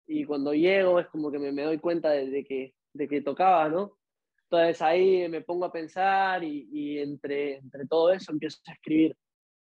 y 0.07 0.25
cuando 0.25 0.55
llego 0.55 1.01
es 1.01 1.07
como 1.09 1.31
que 1.31 1.39
me, 1.39 1.53
me 1.53 1.65
doy 1.65 1.79
cuenta 1.79 2.11
de, 2.11 2.45
que, 2.45 2.75
de 2.93 3.09
que 3.09 3.21
tocaba, 3.21 3.69
¿no? 3.69 3.99
Entonces 4.45 4.81
ahí 4.81 5.29
me 5.29 5.41
pongo 5.41 5.65
a 5.65 5.73
pensar 5.73 6.45
y, 6.45 6.69
y, 6.73 6.99
entre, 6.99 7.57
entre 7.57 7.87
todo 7.87 8.13
eso 8.13 8.33
empiezo 8.33 8.61
a 8.67 8.73
escribir. 8.73 9.17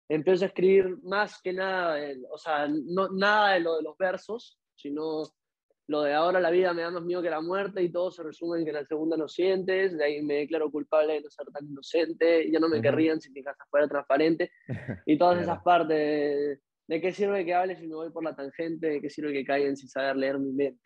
Empiezo 0.08 0.44
a 0.44 0.49
escribir 0.49 0.99
más 1.02 1.40
que 1.40 1.52
nada, 1.52 1.99
o 2.30 2.38
sea, 2.38 2.68
no, 2.68 3.08
nada 3.08 3.54
de 3.54 3.61
lo 3.61 3.76
de 3.76 3.82
los 3.82 3.96
versos, 3.96 4.58
sino 4.75 5.25
lo 5.87 6.02
de 6.02 6.14
ahora 6.14 6.40
la 6.40 6.50
vida 6.50 6.73
me 6.73 6.82
da 6.82 6.90
más 6.90 7.02
miedo 7.02 7.23
que 7.23 7.30
la 7.30 7.40
muerte 7.40 7.82
y 7.82 7.90
todo 7.90 8.11
se 8.11 8.23
resume 8.23 8.58
en 8.58 8.64
que 8.64 8.73
la 8.73 8.84
segunda 8.84 9.16
no 9.16 9.28
sientes, 9.28 9.96
de 9.96 10.04
ahí 10.04 10.23
me 10.23 10.34
declaro 10.34 10.70
culpable 10.70 11.14
de 11.14 11.20
no 11.20 11.30
ser 11.30 11.46
tan 11.46 11.66
inocente, 11.66 12.50
ya 12.50 12.58
no 12.58 12.68
me 12.68 12.80
querrían 12.80 13.20
si 13.20 13.30
mi 13.30 13.42
casa 13.42 13.64
fuera 13.70 13.87
transparente, 13.87 14.50
y 15.06 15.18
todas 15.18 15.42
esas 15.42 15.62
partes 15.62 16.61
de, 16.87 17.00
qué 17.00 17.12
sirve 17.12 17.44
que 17.44 17.54
hables 17.54 17.78
si 17.78 17.87
me 17.87 17.96
voy 17.96 18.11
por 18.11 18.25
la 18.25 18.34
tangente, 18.34 18.88
de 18.88 19.00
qué 19.00 19.11
sirve 19.11 19.32
que 19.32 19.44
caigan 19.44 19.76
sin 19.76 19.88
saber 19.88 20.16
leer 20.16 20.38
mi 20.38 20.52
mente, 20.52 20.80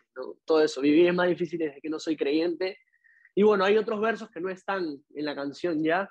todo 0.45 0.61
eso, 0.61 0.81
vivir 0.81 1.07
es 1.07 1.15
más 1.15 1.29
difícil 1.29 1.59
desde 1.59 1.79
que 1.79 1.89
no 1.89 1.99
soy 1.99 2.17
creyente, 2.17 2.77
y 3.35 3.43
bueno, 3.43 3.63
hay 3.63 3.77
otros 3.77 4.01
versos 4.01 4.29
que 4.29 4.41
no 4.41 4.49
están 4.49 5.01
en 5.13 5.25
la 5.25 5.33
canción 5.33 5.81
ya, 5.81 6.09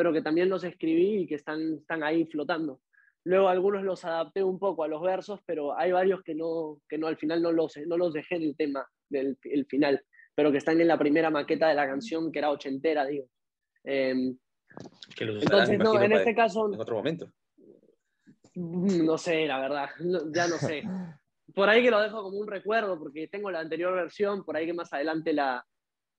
pero 0.00 0.14
que 0.14 0.22
también 0.22 0.48
los 0.48 0.64
escribí 0.64 1.18
y 1.18 1.26
que 1.26 1.34
están, 1.34 1.74
están 1.74 2.02
ahí 2.02 2.24
flotando. 2.24 2.80
Luego 3.24 3.48
algunos 3.48 3.82
los 3.82 4.02
adapté 4.06 4.42
un 4.42 4.58
poco 4.58 4.82
a 4.82 4.88
los 4.88 5.02
versos, 5.02 5.40
pero 5.44 5.78
hay 5.78 5.92
varios 5.92 6.22
que 6.22 6.34
no, 6.34 6.80
que 6.88 6.96
no 6.96 7.06
al 7.06 7.18
final 7.18 7.42
no 7.42 7.52
los, 7.52 7.76
no 7.86 7.98
los 7.98 8.14
dejé 8.14 8.36
en 8.36 8.44
el 8.44 8.56
tema 8.56 8.88
del 9.10 9.36
el 9.42 9.66
final, 9.66 10.02
pero 10.34 10.50
que 10.50 10.56
están 10.56 10.80
en 10.80 10.88
la 10.88 10.98
primera 10.98 11.28
maqueta 11.28 11.68
de 11.68 11.74
la 11.74 11.86
canción, 11.86 12.32
que 12.32 12.38
era 12.38 12.50
ochentera, 12.50 13.04
digo. 13.04 13.26
Em, 13.84 14.38
entonces, 15.18 15.78
no, 15.78 16.00
en 16.00 16.12
este 16.12 16.34
caso... 16.34 16.72
En 16.72 16.80
otro 16.80 16.96
momento. 16.96 17.30
Mm, 18.54 19.04
no 19.04 19.18
sé, 19.18 19.46
la 19.46 19.60
verdad, 19.60 19.90
ya 20.34 20.48
no 20.48 20.56
sé. 20.56 20.82
Por 21.54 21.68
ahí 21.68 21.82
que 21.82 21.90
lo 21.90 22.00
dejo 22.00 22.22
como 22.22 22.38
un 22.38 22.48
recuerdo, 22.48 22.98
porque 22.98 23.28
tengo 23.28 23.50
la 23.50 23.60
anterior 23.60 23.92
versión, 23.92 24.46
por 24.46 24.56
ahí 24.56 24.64
que 24.64 24.72
más 24.72 24.90
adelante 24.94 25.34
la, 25.34 25.62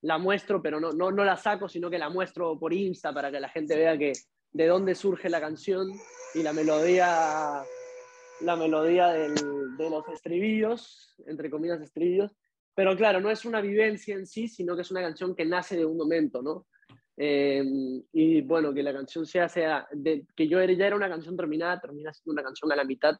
la 0.01 0.17
muestro, 0.17 0.61
pero 0.61 0.79
no, 0.79 0.91
no, 0.91 1.11
no 1.11 1.23
la 1.23 1.37
saco, 1.37 1.69
sino 1.69 1.89
que 1.89 1.99
la 1.99 2.09
muestro 2.09 2.57
por 2.59 2.73
Insta 2.73 3.13
para 3.13 3.31
que 3.31 3.39
la 3.39 3.49
gente 3.49 3.75
vea 3.75 3.97
que, 3.97 4.13
de 4.51 4.67
dónde 4.67 4.95
surge 4.95 5.29
la 5.29 5.39
canción 5.39 5.87
y 6.33 6.43
la 6.43 6.53
melodía, 6.53 7.61
la 8.41 8.55
melodía 8.55 9.07
del, 9.09 9.35
de 9.77 9.89
los 9.89 10.07
estribillos, 10.09 11.15
entre 11.25 11.49
comillas 11.49 11.81
estribillos. 11.81 12.35
Pero 12.73 12.95
claro, 12.95 13.19
no 13.19 13.29
es 13.29 13.45
una 13.45 13.61
vivencia 13.61 14.15
en 14.15 14.25
sí, 14.25 14.47
sino 14.47 14.75
que 14.75 14.81
es 14.81 14.91
una 14.91 15.01
canción 15.01 15.35
que 15.35 15.45
nace 15.45 15.77
de 15.77 15.85
un 15.85 15.97
momento, 15.97 16.41
¿no? 16.41 16.67
Eh, 17.17 17.63
y 18.13 18.41
bueno, 18.41 18.73
que 18.73 18.81
la 18.81 18.93
canción 18.93 19.25
sea, 19.25 19.47
sea 19.47 19.87
de, 19.91 20.25
que 20.35 20.47
yo 20.47 20.63
ya 20.63 20.87
era 20.87 20.95
una 20.95 21.09
canción 21.09 21.35
terminada, 21.35 21.79
termina 21.79 22.13
siendo 22.13 22.33
una 22.33 22.43
canción 22.43 22.71
a 22.71 22.75
la 22.75 22.85
mitad 22.85 23.15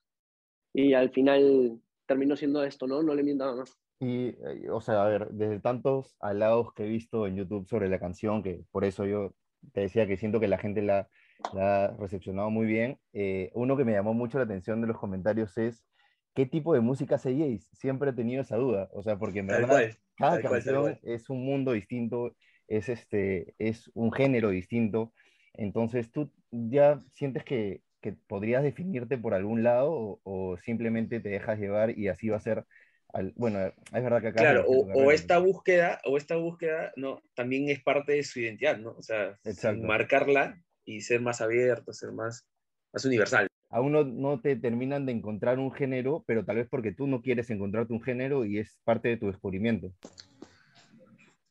y 0.74 0.94
al 0.94 1.12
final 1.12 1.80
terminó 2.08 2.36
siendo 2.36 2.64
esto, 2.64 2.88
¿no? 2.88 3.04
No 3.04 3.14
le 3.14 3.24
miento 3.24 3.56
más. 3.56 3.78
Y, 4.02 4.30
eh, 4.30 4.70
o 4.72 4.82
sea, 4.82 5.04
a 5.04 5.08
ver, 5.08 5.30
desde 5.30 5.60
tantos 5.60 6.18
alados 6.20 6.74
que 6.74 6.86
he 6.86 6.88
visto 6.88 7.28
en 7.28 7.36
YouTube 7.36 7.68
sobre 7.68 7.88
la 7.88 8.00
canción, 8.00 8.42
que 8.42 8.64
por 8.72 8.84
eso 8.84 9.06
yo 9.06 9.36
te 9.74 9.82
decía 9.82 10.08
que 10.08 10.18
siento 10.18 10.40
que 10.40 10.48
la 10.48 10.58
gente 10.58 10.82
la, 10.82 11.08
la 11.54 11.86
ha 11.86 11.98
recepcionado 11.98 12.50
muy 12.50 12.66
bien. 12.66 12.98
Eh, 13.14 13.52
uno 13.54 13.78
que 13.78 13.86
me 13.86 13.92
llamó 13.92 14.16
mucho 14.16 14.40
la 14.40 14.46
atención 14.46 14.82
de 14.82 14.88
los 14.88 14.98
comentarios 14.98 15.56
es 15.60 15.86
qué 16.34 16.48
tipo 16.48 16.74
de 16.74 16.80
música 16.80 17.20
seguíais. 17.20 17.70
Siempre 17.74 18.10
he 18.10 18.14
tenido 18.14 18.42
esa 18.42 18.58
duda, 18.58 18.90
o 18.92 19.04
sea, 19.04 19.20
porque 19.20 19.40
en 19.40 19.48
verdad 19.48 19.92
cada 20.18 20.42
canción 20.42 20.98
es 21.04 21.30
un 21.30 21.46
mundo 21.46 21.74
distinto, 21.74 22.36
es, 22.68 22.90
este, 22.90 23.54
es 23.60 23.92
un 23.94 24.12
género 24.12 24.50
distinto. 24.50 25.14
Entonces, 25.54 26.12
¿tú 26.12 26.32
ya 26.50 27.00
sientes 27.12 27.44
que, 27.44 27.84
que 28.02 28.14
podrías 28.14 28.64
definirte 28.64 29.20
por 29.20 29.36
algún 29.36 29.62
lado 29.62 29.92
o, 29.92 30.22
o, 30.24 30.58
simplemente 30.58 31.20
te 31.20 31.30
dejas 31.30 31.60
llevar 31.60 31.96
y 31.96 32.08
así 32.08 32.30
va 32.30 32.38
a 32.38 32.40
ser 32.40 32.66
bueno, 33.36 33.60
es 33.68 34.04
verdad 34.04 34.22
que 34.22 34.28
acá... 34.28 34.42
Claro, 34.42 34.66
o, 34.68 35.12
esta 35.12 35.40
búsqueda, 35.40 36.02
o 36.06 36.18
esta 36.18 36.36
búsqueda, 36.36 36.92
¿no? 36.96 37.22
También 37.34 37.70
es 37.70 37.82
parte 37.82 38.14
de 38.14 38.24
su 38.24 38.40
identidad, 38.40 38.78
¿no? 38.78 38.92
O 38.92 39.02
sea, 39.02 39.38
marcarla 39.78 40.62
y 40.86 41.02
ser 41.02 41.22
más 41.22 41.42
abierto, 41.42 41.94
ser 41.94 42.12
más, 42.12 42.48
más 42.94 43.06
universal. 43.06 43.48
Aún 43.70 43.94
no, 43.94 44.04
no, 44.04 44.42
te 44.42 44.56
terminan 44.58 45.06
de 45.06 45.14
encontrar 45.14 45.58
un 45.60 45.72
género, 45.72 46.24
pero 46.28 46.44
tal 46.44 46.58
vez 46.58 46.68
porque 46.70 46.92
tú 46.92 47.08
no 47.08 47.22
quieres 47.22 47.50
encontrarte 47.50 47.94
un 47.94 48.02
género 48.02 48.46
y 48.46 48.60
es 48.60 48.78
parte 48.84 49.10
de 49.10 49.18
tu 49.18 49.28
descubrimiento. 49.28 49.94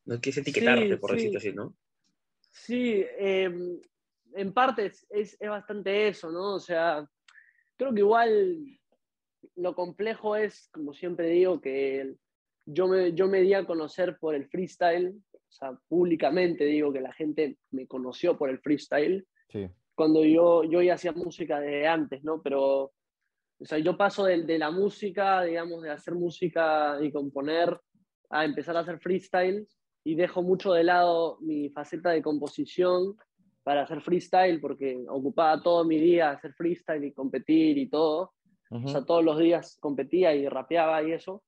No 0.04 0.20
quieres 0.20 0.38
etiquetarte, 0.38 0.96
por 0.98 1.14
decirlo 1.14 1.38
así, 1.38 1.52
¿no? 1.52 1.74
Sí, 2.50 3.04
em, 3.18 3.80
en 4.34 4.52
parte 4.52 4.86
es, 4.86 5.06
es, 5.08 5.36
es 5.40 5.48
bastante 5.48 6.08
eso, 6.08 6.30
¿no? 6.30 6.56
O 6.56 6.60
sea, 6.60 7.06
creo 7.76 7.94
que 7.94 8.00
igual 8.00 8.79
lo 9.56 9.74
complejo 9.74 10.36
es, 10.36 10.68
como 10.72 10.92
siempre 10.92 11.28
digo, 11.28 11.60
que 11.60 12.14
yo 12.66 12.88
me, 12.88 13.12
yo 13.12 13.26
me 13.26 13.40
di 13.40 13.54
a 13.54 13.66
conocer 13.66 14.18
por 14.18 14.34
el 14.34 14.48
freestyle, 14.48 15.14
o 15.32 15.52
sea, 15.52 15.78
públicamente 15.88 16.64
digo 16.64 16.92
que 16.92 17.00
la 17.00 17.12
gente 17.12 17.58
me 17.70 17.86
conoció 17.86 18.38
por 18.38 18.50
el 18.50 18.60
freestyle, 18.60 19.26
cuando 19.94 20.24
yo, 20.24 20.64
yo 20.64 20.80
ya 20.80 20.94
hacía 20.94 21.12
música 21.12 21.60
de 21.60 21.86
antes, 21.86 22.22
¿no? 22.22 22.40
Pero, 22.40 22.92
o 23.58 23.64
sea, 23.64 23.78
yo 23.78 23.96
paso 23.96 24.24
de, 24.24 24.44
de, 24.44 24.58
la 24.58 24.70
música, 24.70 25.42
digamos, 25.42 25.82
de 25.82 25.90
hacer 25.90 26.14
música 26.14 26.98
y 27.02 27.10
componer, 27.10 27.78
a 28.30 28.44
empezar 28.44 28.76
a 28.76 28.80
hacer 28.80 29.00
freestyle 29.00 29.66
y 30.04 30.14
dejo 30.14 30.42
mucho 30.42 30.72
de 30.72 30.84
lado 30.84 31.38
mi 31.40 31.68
faceta 31.70 32.10
de 32.10 32.22
composición 32.22 33.16
para 33.62 33.82
hacer 33.82 34.00
freestyle 34.00 34.60
porque 34.60 35.04
ocupaba 35.08 35.62
todo 35.62 35.84
mi 35.84 35.98
día 35.98 36.30
hacer 36.30 36.54
freestyle 36.54 37.04
y 37.04 37.12
competir 37.12 37.76
y 37.76 37.88
todo. 37.88 38.32
O 38.70 38.88
sea, 38.88 39.04
todos 39.04 39.24
los 39.24 39.38
días 39.38 39.78
competía 39.80 40.32
y 40.34 40.48
rapeaba 40.48 41.02
y 41.02 41.12
eso. 41.12 41.42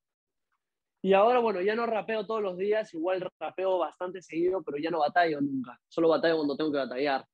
Y 1.04 1.14
ahora, 1.14 1.40
bueno, 1.40 1.60
ya 1.60 1.74
no 1.74 1.86
rapeo 1.86 2.26
todos 2.26 2.42
los 2.42 2.56
días, 2.56 2.92
igual 2.94 3.28
rapeo 3.38 3.78
bastante 3.78 4.22
seguido, 4.22 4.62
pero 4.62 4.78
ya 4.78 4.90
no 4.90 5.00
batallo 5.00 5.40
nunca. 5.40 5.78
Solo 5.88 6.08
batallo 6.08 6.36
cuando 6.36 6.56
tengo 6.56 6.70
que 6.70 6.78
batallar. 6.78 7.24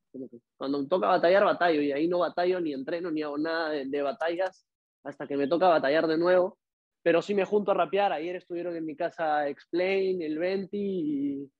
Cuando 0.56 0.80
me 0.80 0.88
toca 0.88 1.08
batallar, 1.08 1.44
batallo. 1.44 1.82
Y 1.82 1.92
ahí 1.92 2.08
no 2.08 2.20
batallo, 2.20 2.60
ni 2.60 2.72
entreno, 2.72 3.10
ni 3.10 3.22
hago 3.22 3.36
nada 3.36 3.70
de, 3.70 4.02
batallas 4.02 4.66
hasta 5.04 5.26
que 5.26 5.36
me 5.36 5.48
toca 5.48 5.68
batallar 5.68 6.06
de 6.06 6.16
nuevo. 6.16 6.58
Pero 7.02 7.20
sí 7.20 7.34
me 7.34 7.44
junto 7.44 7.70
a 7.70 7.74
rapear. 7.74 8.12
Ayer 8.12 8.36
estuvieron 8.36 8.74
en 8.74 8.86
mi 8.86 8.96
casa 8.96 9.48
Explain, 9.48 10.22
el 10.22 10.38
Venti 10.38 10.78
y, 10.78 11.52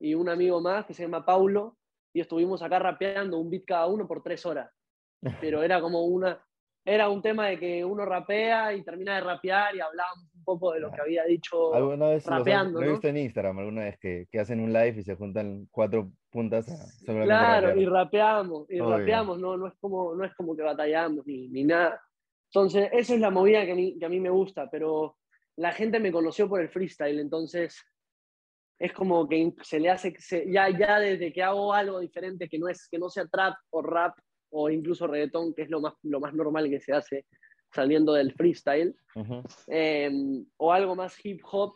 y 0.00 0.14
un 0.14 0.28
amigo 0.28 0.60
más 0.60 0.86
que 0.86 0.94
se 0.94 1.04
llama 1.04 1.24
Paulo. 1.24 1.76
Y 2.12 2.20
estuvimos 2.20 2.62
acá 2.62 2.80
rapeando 2.80 3.38
un 3.38 3.48
beat 3.48 3.64
cada 3.64 3.86
uno 3.86 4.08
por 4.08 4.24
tres 4.24 4.44
horas. 4.44 4.72
Pero 5.40 5.62
era 5.62 5.80
como 5.80 6.04
una, 6.04 6.44
era 6.84 7.08
un 7.08 7.22
tema 7.22 7.46
de 7.48 7.58
que 7.58 7.84
uno 7.84 8.04
rapea 8.04 8.74
y 8.74 8.82
termina 8.82 9.14
de 9.14 9.22
rapear 9.22 9.74
y 9.74 9.80
hablábamos 9.80 10.28
un 10.34 10.44
poco 10.44 10.72
de 10.72 10.80
lo 10.80 10.90
que 10.92 11.00
había 11.00 11.24
dicho 11.24 11.74
¿Alguna 11.74 12.10
vez 12.10 12.26
rapeando. 12.26 12.80
Lo, 12.80 12.86
he 12.86 12.90
visto 12.90 13.08
en 13.08 13.16
Instagram 13.16 13.58
alguna 13.58 13.84
vez 13.84 13.98
que, 13.98 14.26
que, 14.30 14.38
hacen 14.38 14.60
un 14.60 14.72
live 14.72 14.96
y 14.98 15.02
se 15.02 15.16
juntan 15.16 15.66
cuatro 15.70 16.10
puntas 16.30 16.66
sobre 17.06 17.24
Claro, 17.24 17.74
y 17.80 17.86
rapeamos, 17.86 18.70
y 18.70 18.80
rapeamos, 18.80 19.38
no, 19.38 19.56
no, 19.56 19.68
es 19.68 19.74
como, 19.80 20.14
no 20.14 20.24
es 20.24 20.34
como 20.34 20.54
que 20.54 20.62
batallamos 20.62 21.26
ni, 21.26 21.48
ni 21.48 21.64
nada. 21.64 22.02
Entonces, 22.52 22.90
esa 22.92 23.14
es 23.14 23.20
la 23.20 23.30
movida 23.30 23.64
que 23.64 23.72
a, 23.72 23.74
mí, 23.74 23.98
que 23.98 24.04
a 24.04 24.08
mí 24.08 24.20
me 24.20 24.30
gusta, 24.30 24.68
pero 24.70 25.16
la 25.56 25.72
gente 25.72 26.00
me 26.00 26.12
conoció 26.12 26.48
por 26.48 26.60
el 26.60 26.68
freestyle, 26.68 27.18
entonces 27.18 27.82
es 28.78 28.92
como 28.92 29.28
que 29.28 29.54
se 29.62 29.80
le 29.80 29.90
hace, 29.90 30.14
ya, 30.48 30.68
ya 30.68 30.98
desde 30.98 31.32
que 31.32 31.42
hago 31.42 31.72
algo 31.72 32.00
diferente 32.00 32.48
que 32.48 32.58
no, 32.58 32.68
es, 32.68 32.88
que 32.88 32.98
no 32.98 33.08
sea 33.08 33.26
trap 33.26 33.54
o 33.70 33.82
rap, 33.82 34.18
o 34.56 34.70
incluso 34.70 35.06
reggaetón, 35.06 35.52
que 35.52 35.62
es 35.62 35.70
lo 35.70 35.80
más, 35.80 35.94
lo 36.02 36.20
más 36.20 36.32
normal 36.32 36.70
que 36.70 36.80
se 36.80 36.92
hace 36.92 37.26
saliendo 37.72 38.12
del 38.12 38.32
freestyle, 38.32 38.94
em, 39.66 40.46
o 40.58 40.72
algo 40.72 40.94
más 40.94 41.12
hip 41.24 41.42
hop. 41.50 41.72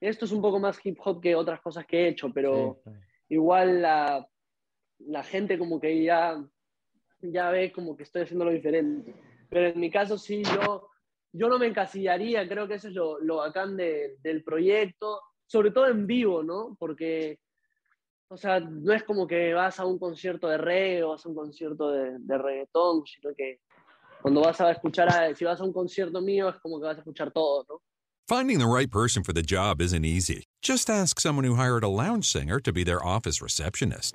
Esto 0.00 0.24
es 0.24 0.32
un 0.32 0.40
poco 0.40 0.60
más 0.60 0.78
hip 0.84 0.98
hop 1.04 1.20
que 1.20 1.34
otras 1.34 1.60
cosas 1.60 1.84
que 1.84 1.98
he 2.04 2.08
hecho, 2.08 2.32
pero 2.32 2.80
igual 3.28 3.82
la, 3.82 4.26
la, 5.00 5.24
gente 5.24 5.58
como 5.58 5.80
que 5.80 6.04
ya, 6.04 6.40
ya 7.20 7.50
ve 7.50 7.72
como 7.72 7.96
que 7.96 8.04
estoy 8.04 8.22
haciendo 8.22 8.44
lo 8.44 8.52
diferente. 8.52 9.14
Pero 9.48 9.66
en 9.66 9.80
mi 9.80 9.90
caso 9.90 10.16
sí, 10.16 10.44
yo, 10.44 10.88
yo 11.32 11.48
no 11.48 11.58
me 11.58 11.66
encasillaría, 11.66 12.48
creo 12.48 12.68
que 12.68 12.74
eso 12.74 12.86
es 12.86 12.94
lo, 12.94 13.18
lo 13.18 13.36
bacán 13.38 13.76
del 13.76 14.44
proyecto, 14.44 15.20
sobre 15.44 15.72
todo 15.72 15.88
en 15.88 16.06
vivo, 16.06 16.44
¿no? 16.44 16.76
Porque 16.78 17.40
o 18.32 18.36
sea, 18.38 18.60
no 18.60 18.94
es 18.94 19.02
como 19.04 19.26
que 19.26 19.52
vas 19.52 19.78
a 19.78 19.84
un 19.84 19.98
concierto 19.98 20.48
de 20.48 20.56
reggae 20.56 21.02
o 21.02 21.10
vas 21.10 21.24
a 21.26 21.28
un 21.28 21.34
concierto 21.34 21.90
de, 21.90 22.18
de 22.18 22.38
reggaetón, 22.38 23.02
sino 23.04 23.34
que 23.36 23.60
cuando 24.22 24.40
vas 24.40 24.58
a 24.60 24.70
escuchar, 24.70 25.08
a, 25.08 25.34
si 25.34 25.44
vas 25.44 25.60
a 25.60 25.64
un 25.64 25.72
concierto 25.72 26.20
mío, 26.22 26.48
es 26.48 26.56
como 26.60 26.80
que 26.80 26.86
vas 26.86 26.96
a 26.96 27.00
escuchar 27.00 27.30
todo, 27.30 27.64
¿no? 27.68 27.82
Finding 28.28 28.58
the 28.58 28.66
right 28.66 28.90
person 28.90 29.22
for 29.22 29.34
the 29.34 29.42
job 29.42 29.82
isn't 29.82 30.04
easy. 30.04 30.44
Just 30.62 30.88
ask 30.88 31.20
someone 31.20 31.44
who 31.44 31.56
hired 31.56 31.84
a 31.84 31.88
lounge 31.88 32.24
singer 32.24 32.58
to 32.60 32.72
be 32.72 32.84
their 32.84 33.04
office 33.04 33.42
receptionist. 33.42 34.14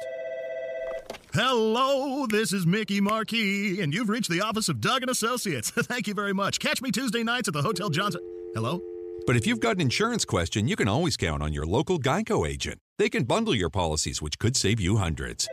Hello, 1.33 2.25
this 2.25 2.53
is 2.53 2.65
Mickey 2.65 3.01
Marquis, 3.01 3.81
and 3.81 3.93
you've 3.93 4.09
reached 4.09 4.31
the 4.31 4.41
office 4.41 4.69
of 4.69 4.81
Doug 4.81 5.03
and 5.03 5.11
Associates. 5.11 5.69
Thank 5.75 6.07
you 6.07 6.15
very 6.15 6.33
much. 6.33 6.57
Catch 6.59 6.81
me 6.81 6.89
Tuesday 6.89 7.21
nights 7.21 7.47
at 7.49 7.53
the 7.53 7.61
Hotel 7.61 7.89
Johnson. 7.89 8.21
Hello? 8.55 8.81
But 9.25 9.35
if 9.35 9.45
you've 9.45 9.59
got 9.59 9.75
an 9.75 9.81
insurance 9.81 10.23
question, 10.25 10.67
you 10.67 10.75
can 10.75 10.87
always 10.87 11.17
count 11.17 11.43
on 11.43 11.51
your 11.53 11.65
local 11.65 11.99
Geico 11.99 12.47
agent. 12.47 12.79
They 12.97 13.09
can 13.09 13.23
bundle 13.23 13.55
your 13.55 13.69
policies, 13.69 14.21
which 14.21 14.39
could 14.39 14.55
save 14.55 14.79
you 14.79 14.97
hundreds. 14.97 15.47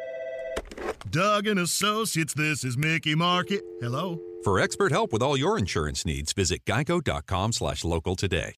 Doug 1.11 1.47
and 1.47 1.59
Associates, 1.61 2.35
this 2.35 2.65
is 2.65 2.77
Mickey 2.77 3.15
Market. 3.15 3.63
Hello? 3.81 4.21
For 4.45 4.61
expert 4.61 4.93
help 4.93 5.13
with 5.13 5.23
all 5.23 5.37
your 5.37 5.59
insurance 5.59 6.05
needs, 6.07 6.33
visit 6.33 6.65
geico.com 6.65 7.53
slash 7.53 7.85
local 7.85 8.15
today. 8.17 8.55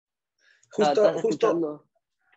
Justo, 0.70 1.12
justo, 1.20 1.84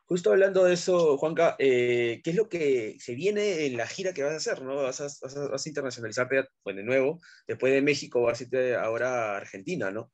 justo 0.07 0.31
hablando 0.31 0.63
de 0.63 0.73
eso, 0.73 1.17
Juanca, 1.17 1.55
eh, 1.59 2.21
¿qué 2.23 2.29
es 2.29 2.35
lo 2.35 2.47
que 2.47 2.95
se 2.99 3.13
viene 3.15 3.65
en 3.65 3.75
la 3.75 3.85
gira 3.87 4.13
que 4.13 4.23
vas 4.23 4.33
a 4.33 4.37
hacer? 4.37 4.61
¿no? 4.61 4.75
¿Vas, 4.75 5.01
a, 5.01 5.05
vas 5.21 5.35
a- 5.35 5.49
vas 5.49 5.65
a 5.65 5.69
internacionalizarte 5.69 6.45
pues, 6.63 6.75
de 6.75 6.83
nuevo? 6.83 7.19
Después 7.47 7.73
de 7.73 7.81
México 7.81 8.21
vas 8.21 8.39
a 8.39 8.43
irte 8.43 8.75
ahora 8.75 9.33
a 9.33 9.37
Argentina, 9.37 9.91
¿no? 9.91 10.11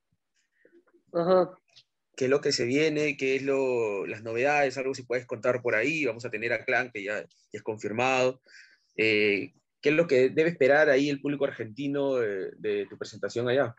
Ajá. 1.13 1.51
¿Qué 2.15 2.25
es 2.25 2.29
lo 2.31 2.41
que 2.41 2.51
se 2.51 2.65
viene? 2.65 3.17
¿Qué 3.17 3.35
es 3.35 3.43
lo, 3.43 4.05
las 4.07 4.23
novedades? 4.23 4.77
Algo 4.77 4.93
si 4.93 5.03
puedes 5.03 5.25
contar 5.25 5.61
por 5.61 5.75
ahí. 5.75 6.05
Vamos 6.05 6.25
a 6.25 6.29
tener 6.31 6.53
a 6.53 6.63
Clan, 6.65 6.91
que 6.91 7.03
ya, 7.03 7.21
ya 7.21 7.27
es 7.51 7.63
confirmado. 7.63 8.41
Eh, 8.97 9.53
¿Qué 9.81 9.89
es 9.89 9.95
lo 9.95 10.07
que 10.07 10.29
debe 10.29 10.49
esperar 10.49 10.89
ahí 10.89 11.09
el 11.09 11.21
público 11.21 11.45
argentino 11.45 12.15
de, 12.15 12.51
de 12.57 12.87
tu 12.87 12.97
presentación 12.97 13.47
allá? 13.49 13.75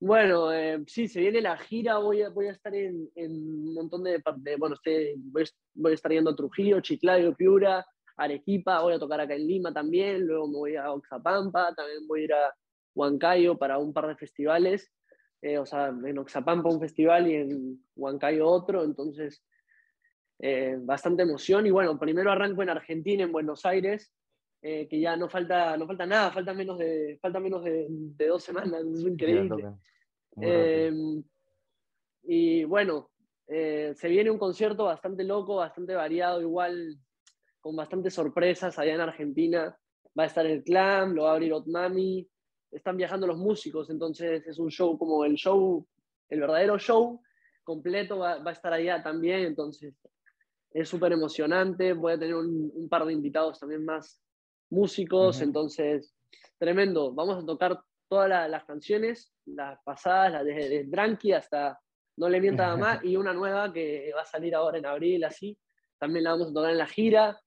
Bueno, 0.00 0.50
eh, 0.52 0.82
sí, 0.86 1.08
se 1.08 1.20
viene 1.20 1.42
la 1.42 1.58
gira, 1.58 1.98
voy 1.98 2.22
a, 2.22 2.30
voy 2.30 2.46
a 2.46 2.52
estar 2.52 2.74
en, 2.74 3.10
en 3.14 3.32
un 3.32 3.74
montón 3.74 4.02
de, 4.02 4.22
de- 4.38 4.56
bueno, 4.56 4.74
este, 4.74 5.14
voy, 5.18 5.44
voy 5.74 5.92
a 5.92 5.94
estar 5.94 6.10
yendo 6.10 6.30
a 6.30 6.36
Trujillo, 6.36 6.80
Chiclayo, 6.80 7.34
Piura, 7.36 7.86
Arequipa, 8.16 8.80
voy 8.80 8.94
a 8.94 8.98
tocar 8.98 9.20
acá 9.20 9.34
en 9.34 9.46
Lima 9.46 9.74
también, 9.74 10.26
luego 10.26 10.48
me 10.48 10.56
voy 10.56 10.76
a 10.76 10.90
Oxapampa, 10.90 11.74
también 11.74 12.06
voy 12.06 12.22
a 12.22 12.24
ir 12.24 12.32
a 12.32 12.54
Huancayo 12.94 13.58
para 13.58 13.76
un 13.78 13.92
par 13.92 14.08
de 14.08 14.16
festivales, 14.16 14.90
eh, 15.42 15.58
o 15.58 15.64
sea, 15.64 15.88
en 15.88 16.18
Oxapampa 16.18 16.68
un 16.68 16.80
festival 16.80 17.26
y 17.30 17.34
en 17.34 17.84
Huancayo 17.96 18.46
otro, 18.46 18.84
entonces 18.84 19.42
eh, 20.38 20.76
bastante 20.80 21.22
emoción 21.22 21.66
y 21.66 21.70
bueno, 21.70 21.98
primero 21.98 22.30
arranco 22.30 22.62
en 22.62 22.70
Argentina, 22.70 23.24
en 23.24 23.32
Buenos 23.32 23.64
Aires, 23.64 24.12
eh, 24.62 24.86
que 24.88 25.00
ya 25.00 25.16
no 25.16 25.28
falta, 25.28 25.76
no 25.78 25.86
falta 25.86 26.04
nada, 26.04 26.30
falta 26.30 26.52
menos 26.52 26.78
de, 26.78 27.18
falta 27.22 27.40
menos 27.40 27.64
de, 27.64 27.86
de 27.88 28.26
dos 28.26 28.42
semanas, 28.42 28.84
es 28.84 29.00
increíble. 29.00 29.64
y 32.22 32.64
bueno, 32.64 33.10
se 33.46 34.08
viene 34.08 34.30
un 34.30 34.38
concierto 34.38 34.84
bastante 34.84 35.24
loco, 35.24 35.56
bastante 35.56 35.94
variado, 35.94 36.40
igual 36.42 36.98
con 37.60 37.76
bastantes 37.76 38.14
sorpresas 38.14 38.78
allá 38.78 38.94
en 38.94 39.00
Argentina. 39.00 39.76
Va 40.18 40.24
a 40.24 40.26
estar 40.26 40.44
el 40.44 40.62
Clan, 40.62 41.14
lo 41.14 41.24
va 41.24 41.30
a 41.30 41.34
abrir 41.34 41.52
Otmami, 41.52 42.28
están 42.72 42.96
viajando 42.96 43.26
los 43.26 43.38
músicos, 43.38 43.90
entonces 43.90 44.46
es 44.46 44.58
un 44.58 44.70
show 44.70 44.96
como 44.98 45.24
el 45.24 45.34
show, 45.34 45.86
el 46.28 46.40
verdadero 46.40 46.78
show 46.78 47.20
completo 47.64 48.18
va, 48.18 48.38
va 48.38 48.50
a 48.50 48.52
estar 48.54 48.72
allá 48.72 49.02
también, 49.02 49.40
entonces 49.40 49.94
es 50.72 50.88
súper 50.88 51.12
emocionante. 51.12 51.92
Voy 51.92 52.12
a 52.12 52.18
tener 52.18 52.34
un, 52.34 52.70
un 52.74 52.88
par 52.88 53.04
de 53.04 53.12
invitados 53.12 53.58
también 53.58 53.84
más 53.84 54.22
músicos, 54.70 55.36
entonces 55.44 56.14
tremendo. 56.58 57.12
Vamos 57.12 57.42
a 57.42 57.46
tocar 57.46 57.80
todas 58.08 58.28
la- 58.28 58.48
las 58.48 58.64
canciones, 58.64 59.32
las 59.46 59.80
pasadas, 59.84 60.32
las 60.32 60.44
desde 60.44 60.68
de 60.68 60.84
Dranky 60.84 61.32
hasta 61.32 61.78
No 62.16 62.28
le 62.28 62.40
mienta 62.40 62.68
mamá, 62.76 63.00
y 63.02 63.16
una 63.16 63.32
nueva 63.32 63.72
que 63.72 64.12
va 64.14 64.22
a 64.22 64.26
salir 64.26 64.54
ahora 64.54 64.78
en 64.78 64.86
abril, 64.86 65.24
así. 65.24 65.56
También 65.98 66.24
la 66.24 66.32
vamos 66.32 66.50
a 66.50 66.54
tocar 66.54 66.70
en 66.70 66.78
la 66.78 66.86
gira. 66.86 67.40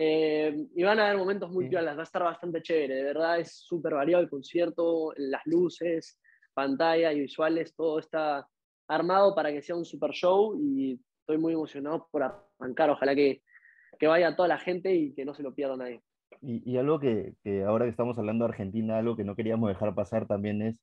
Eh, 0.00 0.54
y 0.76 0.82
van 0.84 1.00
a 1.00 1.06
haber 1.06 1.18
momentos 1.18 1.50
muy 1.50 1.64
Sí. 1.64 1.70
piolas, 1.70 1.96
va 1.96 2.02
a 2.02 2.04
estar 2.04 2.22
bastante 2.22 2.62
chévere, 2.62 2.94
de 2.94 3.02
verdad 3.02 3.40
es 3.40 3.52
súper 3.52 3.94
variado 3.94 4.22
el 4.22 4.30
concierto, 4.30 5.12
las 5.16 5.42
luces, 5.44 6.20
pantalla 6.54 7.12
y 7.12 7.20
visuales, 7.20 7.74
todo 7.74 7.98
está 7.98 8.46
armado 8.86 9.34
para 9.34 9.50
que 9.50 9.60
sea 9.60 9.74
un 9.74 9.84
super 9.84 10.12
show 10.12 10.56
y 10.56 11.00
estoy 11.20 11.38
muy 11.38 11.52
emocionado 11.52 12.06
por 12.12 12.22
arrancar, 12.22 12.90
ojalá 12.90 13.16
que, 13.16 13.42
que 13.98 14.06
vaya 14.06 14.36
toda 14.36 14.46
la 14.46 14.58
gente 14.58 14.94
y 14.94 15.14
que 15.14 15.24
no 15.24 15.34
se 15.34 15.42
lo 15.42 15.52
pierda 15.52 15.76
nadie. 15.76 16.00
Y, 16.42 16.62
y 16.70 16.76
algo 16.76 17.00
que, 17.00 17.34
que 17.42 17.64
ahora 17.64 17.84
que 17.86 17.90
estamos 17.90 18.16
hablando 18.18 18.44
de 18.44 18.50
Argentina, 18.50 18.98
algo 18.98 19.16
que 19.16 19.24
no 19.24 19.34
queríamos 19.34 19.68
dejar 19.68 19.96
pasar 19.96 20.28
también 20.28 20.62
es 20.62 20.80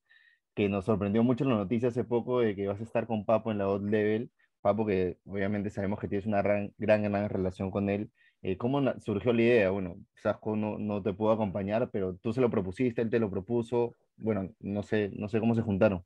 que 0.55 0.67
nos 0.67 0.83
sorprendió 0.85 1.23
mucho 1.23 1.45
la 1.45 1.55
noticia 1.55 1.87
hace 1.87 2.03
poco 2.03 2.41
de 2.41 2.53
que 2.53 2.67
vas 2.67 2.81
a 2.81 2.83
estar 2.83 3.07
con 3.07 3.25
Papo 3.25 3.51
en 3.51 3.59
la 3.59 3.69
Odd 3.69 3.89
Level. 3.89 4.29
Papo, 4.61 4.85
que 4.85 5.19
obviamente 5.25 5.69
sabemos 5.69 5.99
que 5.99 6.09
tienes 6.09 6.25
una 6.25 6.41
gran, 6.41 6.73
gran, 6.77 7.03
gran 7.03 7.29
relación 7.29 7.71
con 7.71 7.89
él. 7.89 8.09
Eh, 8.41 8.57
¿Cómo 8.57 8.81
surgió 8.99 9.33
la 9.33 9.41
idea? 9.41 9.69
Bueno, 9.71 9.97
Sasco 10.21 10.55
no, 10.55 10.77
no 10.77 11.01
te 11.01 11.13
pudo 11.13 11.31
acompañar, 11.31 11.89
pero 11.91 12.15
tú 12.15 12.31
se 12.31 12.41
lo 12.41 12.49
propusiste, 12.49 13.01
él 13.01 13.09
te 13.09 13.19
lo 13.19 13.29
propuso. 13.29 13.95
Bueno, 14.17 14.49
no 14.59 14.83
sé, 14.83 15.09
no 15.15 15.27
sé 15.27 15.39
cómo 15.39 15.55
se 15.55 15.61
juntaron. 15.61 16.05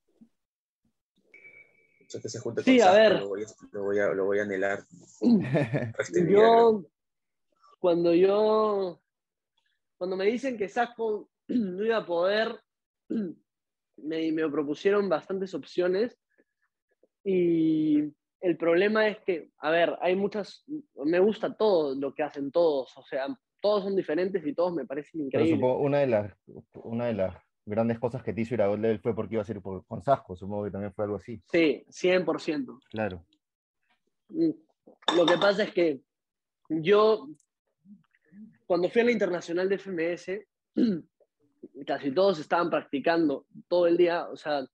O 2.10 2.12
sea, 2.12 2.22
que 2.22 2.30
se 2.30 2.40
junte 2.40 2.64
Sí, 2.64 2.80
con 2.80 2.88
a 2.88 2.92
Sasco, 2.92 3.02
ver. 3.02 3.22
Lo 3.22 3.28
voy 3.28 3.44
a, 3.44 3.48
lo 3.72 3.84
voy 3.84 4.00
a, 4.00 4.08
lo 4.14 4.26
voy 4.26 4.40
a 4.40 4.44
anhelar. 4.44 4.80
Este 6.00 6.32
Yo, 6.32 6.84
cuando 7.80 8.14
yo, 8.14 9.00
cuando 9.98 10.16
me 10.16 10.26
dicen 10.26 10.58
que 10.58 10.70
Sasco 10.70 11.30
no 11.48 11.86
iba 11.86 11.98
a 11.98 12.06
poder, 12.06 12.60
me, 13.10 14.32
me 14.32 14.50
propusieron 14.50 15.10
bastantes 15.10 15.54
opciones 15.54 16.18
y 17.24 18.12
el 18.42 18.58
problema 18.58 19.08
es 19.08 19.20
que, 19.20 19.50
a 19.58 19.70
ver, 19.70 19.98
hay 20.02 20.16
muchas, 20.16 20.66
me 21.06 21.20
gusta 21.20 21.56
todo 21.56 21.96
lo 21.96 22.14
que 22.14 22.24
hacen 22.24 22.52
todos, 22.52 22.96
o 22.98 23.04
sea, 23.04 23.28
todos 23.62 23.84
son 23.84 23.96
diferentes 23.96 24.46
y 24.46 24.54
todos 24.54 24.74
me 24.74 24.86
parecen 24.86 25.12
Pero 25.14 25.44
increíbles. 25.44 25.56
supongo 25.56 25.80
una 25.80 26.00
de 26.00 26.08
las, 26.08 26.34
una 26.76 27.06
de 27.08 27.14
las 27.14 27.36
grandes 27.66 28.00
cosas 28.00 28.24
que 28.24 28.34
te 28.34 28.42
hizo 28.42 28.54
ir 28.54 28.62
a 28.62 28.76
Level 28.76 29.00
fue 29.00 29.14
porque 29.14 29.36
iba 29.36 29.42
a 29.42 29.46
ser 29.46 29.62
por, 29.62 29.86
con 29.86 30.02
Sasco, 30.02 30.36
supongo 30.36 30.66
que 30.66 30.72
también 30.72 30.94
fue 30.94 31.06
algo 31.06 31.18
así. 31.18 31.42
Sí, 31.52 31.86
100%. 31.90 32.80
Claro. 32.90 33.26
Mm. 34.30 34.52
Lo 35.16 35.26
que 35.26 35.38
pasa 35.38 35.64
es 35.64 35.74
que 35.74 36.02
yo, 36.70 37.28
cuando 38.66 38.90
fui 38.90 39.02
a 39.02 39.06
la 39.06 39.12
internacional 39.12 39.68
de 39.70 39.78
FMS, 39.78 40.32
casi 41.86 42.12
todos 42.12 42.40
estaban 42.40 42.70
practicando 42.70 43.46
todo 43.68 43.88
el 43.88 43.98
día, 43.98 44.30
o 44.30 44.38
sea, 44.38 44.66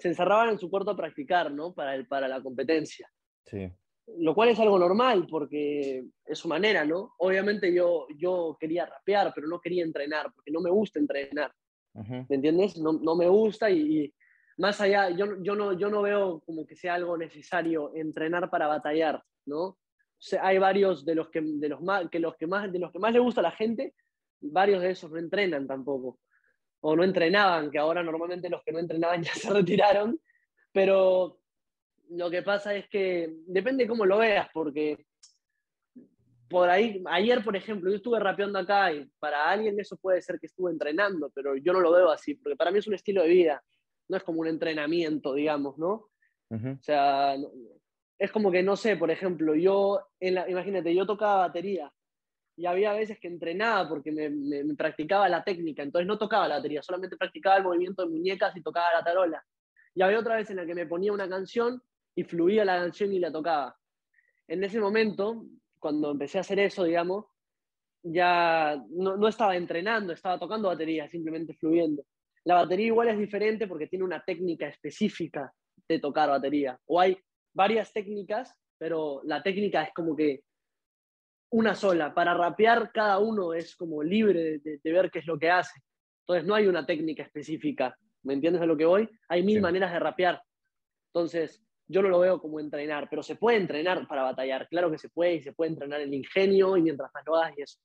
se 0.00 0.08
encerraban 0.08 0.48
en 0.48 0.58
su 0.58 0.70
cuarto 0.70 0.90
a 0.90 0.96
practicar, 0.96 1.52
¿no? 1.52 1.72
Para, 1.74 1.94
el, 1.94 2.06
para 2.06 2.26
la 2.26 2.42
competencia. 2.42 3.08
Sí. 3.44 3.70
Lo 4.18 4.34
cual 4.34 4.48
es 4.48 4.58
algo 4.58 4.78
normal 4.78 5.26
porque 5.30 6.04
es 6.24 6.38
su 6.38 6.48
manera, 6.48 6.84
¿no? 6.84 7.14
Obviamente 7.18 7.72
yo, 7.72 8.06
yo 8.16 8.56
quería 8.58 8.86
rapear, 8.86 9.32
pero 9.34 9.46
no 9.46 9.60
quería 9.60 9.84
entrenar, 9.84 10.32
porque 10.34 10.50
no 10.50 10.60
me 10.60 10.70
gusta 10.70 10.98
entrenar. 10.98 11.52
Ujú. 11.92 12.24
¿me 12.28 12.36
entiendes? 12.36 12.76
No, 12.78 12.92
no 12.92 13.16
me 13.16 13.28
gusta 13.28 13.68
y, 13.68 13.98
y 14.04 14.14
más 14.58 14.80
allá, 14.80 15.10
yo, 15.10 15.26
no- 15.26 15.42
yo, 15.42 15.54
no, 15.56 15.72
yo 15.72 15.90
no 15.90 16.02
veo 16.02 16.40
como 16.46 16.64
que 16.64 16.76
sea 16.76 16.94
algo 16.94 17.16
necesario 17.18 17.92
entrenar 17.94 18.48
para 18.48 18.68
batallar, 18.68 19.22
¿no? 19.46 19.62
O 19.64 19.78
sea, 20.22 20.46
hay 20.46 20.58
varios 20.58 21.04
de 21.04 21.14
los 21.14 21.28
que, 21.30 21.40
de 21.42 21.68
los 21.68 21.80
más, 21.80 22.08
que 22.10 22.20
los 22.20 22.36
que 22.36 22.46
más, 22.46 22.70
de 22.72 22.78
los 22.78 22.92
que 22.92 22.98
más 22.98 23.12
le 23.12 23.18
gusta 23.18 23.40
a 23.40 23.44
la 23.44 23.50
gente, 23.50 23.94
varios 24.40 24.82
de 24.82 24.90
esos 24.90 25.10
no 25.10 25.18
entrenan 25.18 25.66
tampoco, 25.66 26.18
o 26.80 26.96
no 26.96 27.04
entrenaban, 27.04 27.70
que 27.70 27.78
ahora 27.78 28.02
normalmente 28.02 28.48
los 28.48 28.62
que 28.62 28.72
no 28.72 28.78
entrenaban 28.78 29.22
ya 29.22 29.34
se 29.34 29.50
retiraron, 29.50 30.18
pero 30.72 31.38
lo 32.10 32.30
que 32.30 32.42
pasa 32.42 32.74
es 32.74 32.88
que 32.88 33.32
depende 33.46 33.86
cómo 33.86 34.04
lo 34.06 34.18
veas, 34.18 34.48
porque 34.52 35.04
por 36.48 36.68
ahí, 36.68 37.02
ayer 37.06 37.44
por 37.44 37.54
ejemplo, 37.54 37.90
yo 37.90 37.96
estuve 37.96 38.18
rapeando 38.18 38.58
acá 38.58 38.92
y 38.92 39.08
para 39.20 39.48
alguien 39.48 39.78
eso 39.78 39.96
puede 39.96 40.20
ser 40.20 40.40
que 40.40 40.46
estuve 40.46 40.72
entrenando, 40.72 41.30
pero 41.32 41.56
yo 41.56 41.72
no 41.72 41.80
lo 41.80 41.92
veo 41.92 42.10
así, 42.10 42.34
porque 42.34 42.56
para 42.56 42.72
mí 42.72 42.78
es 42.78 42.88
un 42.88 42.94
estilo 42.94 43.22
de 43.22 43.28
vida, 43.28 43.62
no 44.08 44.16
es 44.16 44.24
como 44.24 44.40
un 44.40 44.48
entrenamiento, 44.48 45.34
digamos, 45.34 45.78
¿no? 45.78 46.08
O 46.52 46.82
sea, 46.82 47.36
es 48.18 48.32
como 48.32 48.50
que, 48.50 48.60
no 48.64 48.74
sé, 48.74 48.96
por 48.96 49.12
ejemplo, 49.12 49.54
yo, 49.54 50.00
en 50.18 50.34
la, 50.34 50.50
imagínate, 50.50 50.92
yo 50.92 51.06
tocaba 51.06 51.46
batería 51.46 51.92
y 52.56 52.66
había 52.66 52.92
veces 52.92 53.18
que 53.18 53.28
entrenaba 53.28 53.88
porque 53.88 54.12
me, 54.12 54.74
practicaba 54.74 55.28
la 55.28 55.42
técnica, 55.42 55.82
entonces 55.82 56.06
no 56.06 56.18
tocaba 56.18 56.48
la 56.48 56.56
batería, 56.56 56.82
solamente 56.82 57.16
practicaba 57.16 57.56
el 57.56 57.64
movimiento 57.64 58.02
de 58.02 58.10
muñecas 58.10 58.56
y 58.56 58.62
tocaba 58.62 58.92
la 58.92 59.04
tarola. 59.04 59.44
Y 59.94 60.02
había 60.02 60.18
otra 60.18 60.36
vez 60.36 60.50
en 60.50 60.56
la 60.56 60.66
que 60.66 60.74
me 60.74 60.86
ponía 60.86 61.12
una 61.12 61.28
canción 61.28 61.82
y 62.14 62.24
fluía 62.24 62.64
la 62.64 62.78
canción 62.78 63.12
y 63.12 63.18
la 63.18 63.32
tocaba. 63.32 63.76
En 64.46 64.62
ese 64.62 64.80
momento, 64.80 65.46
cuando 65.78 66.10
empecé 66.10 66.38
a 66.38 66.42
hacer 66.42 66.58
eso, 66.58 66.84
digamos, 66.84 67.26
ya 68.02 68.82
no, 68.90 69.16
no 69.16 69.28
estaba 69.28 69.56
entrenando, 69.56 70.12
estaba 70.12 70.38
tocando 70.38 70.68
batería, 70.68 71.08
simplemente 71.08 71.54
fluyendo. 71.54 72.04
La 72.44 72.54
batería 72.56 72.86
igual 72.86 73.08
es 73.08 73.18
diferente 73.18 73.66
porque 73.66 73.86
tiene 73.86 74.04
una 74.04 74.22
técnica 74.24 74.66
específica 74.66 75.52
de 75.88 75.98
tocar 75.98 76.28
batería. 76.30 76.78
O 76.86 77.00
hay 77.00 77.18
varias 77.52 77.92
técnicas, 77.92 78.54
pero 78.78 79.20
la 79.24 79.42
técnica 79.42 79.82
es 79.82 79.92
como 79.94 80.16
que 80.16 80.42
una 81.50 81.74
sola. 81.74 82.14
Para 82.14 82.34
rapear, 82.34 82.90
cada 82.92 83.18
uno 83.18 83.52
es 83.54 83.74
como 83.76 84.02
libre 84.02 84.40
de, 84.42 84.58
de- 84.58 84.80
de 84.82 84.92
ver 84.92 85.10
qué 85.10 85.18
es 85.20 85.26
lo 85.26 85.38
que 85.38 85.50
hace. 85.50 85.80
Entonces, 86.22 86.46
no 86.46 86.54
hay 86.54 86.66
una 86.66 86.86
técnica 86.86 87.22
específica. 87.24 87.96
¿Me 88.22 88.34
entiendes 88.34 88.62
a 88.62 88.66
lo 88.66 88.76
que 88.76 88.84
voy? 88.84 89.08
Hay 89.28 89.42
mil 89.42 89.56
Sí. 89.56 89.60
maneras 89.60 89.92
de 89.92 89.98
rapear. 89.98 90.42
Entonces, 91.12 91.64
yo 91.88 92.02
no 92.02 92.08
lo 92.08 92.20
veo 92.20 92.40
como 92.40 92.60
entrenar, 92.60 93.08
pero 93.10 93.22
se 93.22 93.34
puede 93.34 93.56
entrenar 93.56 94.06
para 94.06 94.22
batallar, 94.22 94.68
claro 94.68 94.90
que 94.92 94.98
se 94.98 95.08
puede, 95.08 95.34
y 95.34 95.42
se 95.42 95.52
puede 95.52 95.72
entrenar 95.72 96.00
el 96.00 96.14
ingenio 96.14 96.76
y 96.76 96.82
mientras 96.82 97.10
más 97.12 97.24
lo 97.26 97.34
hagas 97.36 97.58
y 97.58 97.62
eso. 97.62 97.80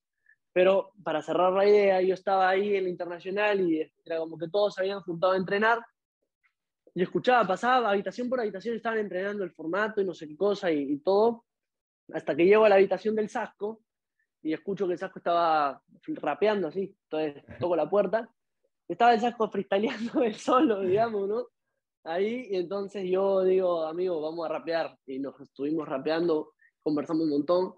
Pero 0.53 0.91
para 1.03 1.21
cerrar 1.23 1.51
la 1.53 1.67
idea, 1.67 2.01
yo 2.01 2.13
estaba 2.13 2.47
ahí 2.49 2.69
en 2.69 2.83
el 2.83 2.87
internacional 2.87 3.59
y 3.61 3.81
era 4.05 4.19
como 4.19 4.37
que 4.37 4.47
todos 4.47 4.75
se 4.75 4.81
habían 4.81 5.01
juntado 5.01 5.33
a 5.33 5.37
entrenar 5.37 5.79
y 6.93 7.01
escuchaba, 7.01 7.45
pasaba 7.47 7.89
habitación 7.89 8.29
por 8.29 8.39
habitación, 8.39 8.75
estaban 8.75 8.99
entrenando 8.99 9.43
el 9.43 9.51
formato 9.51 10.01
y 10.01 10.05
no 10.05 10.13
sé 10.13 10.27
qué 10.27 10.37
cosa 10.37 10.71
y, 10.71 10.81
y 10.93 10.97
todo, 10.99 11.44
hasta 12.13 12.35
que 12.35 12.45
llego 12.45 12.65
a 12.65 12.69
la 12.69 12.75
habitación 12.75 13.15
del 13.15 13.29
Sasco 13.29 13.81
y 14.41 14.53
escucho 14.53 14.87
que 14.87 14.93
el 14.93 14.99
Sasco 14.99 15.19
estaba 15.19 15.81
rapeando 16.07 16.67
así, 16.67 16.95
entonces 17.03 17.43
toco 17.59 17.75
la 17.75 17.89
puerta, 17.89 18.29
estaba 18.87 19.13
el 19.13 19.19
Sasco 19.19 19.49
freestyleando 19.49 20.21
él 20.23 20.35
solo, 20.35 20.81
digamos, 20.81 21.27
¿no? 21.27 21.47
Ahí, 22.03 22.47
y 22.51 22.57
entonces 22.57 23.09
yo 23.09 23.43
digo, 23.43 23.83
amigo, 23.83 24.21
vamos 24.21 24.45
a 24.45 24.53
rapear, 24.53 24.95
y 25.07 25.17
nos 25.17 25.39
estuvimos 25.41 25.87
rapeando, 25.87 26.53
conversamos 26.83 27.23
un 27.23 27.31
montón, 27.31 27.73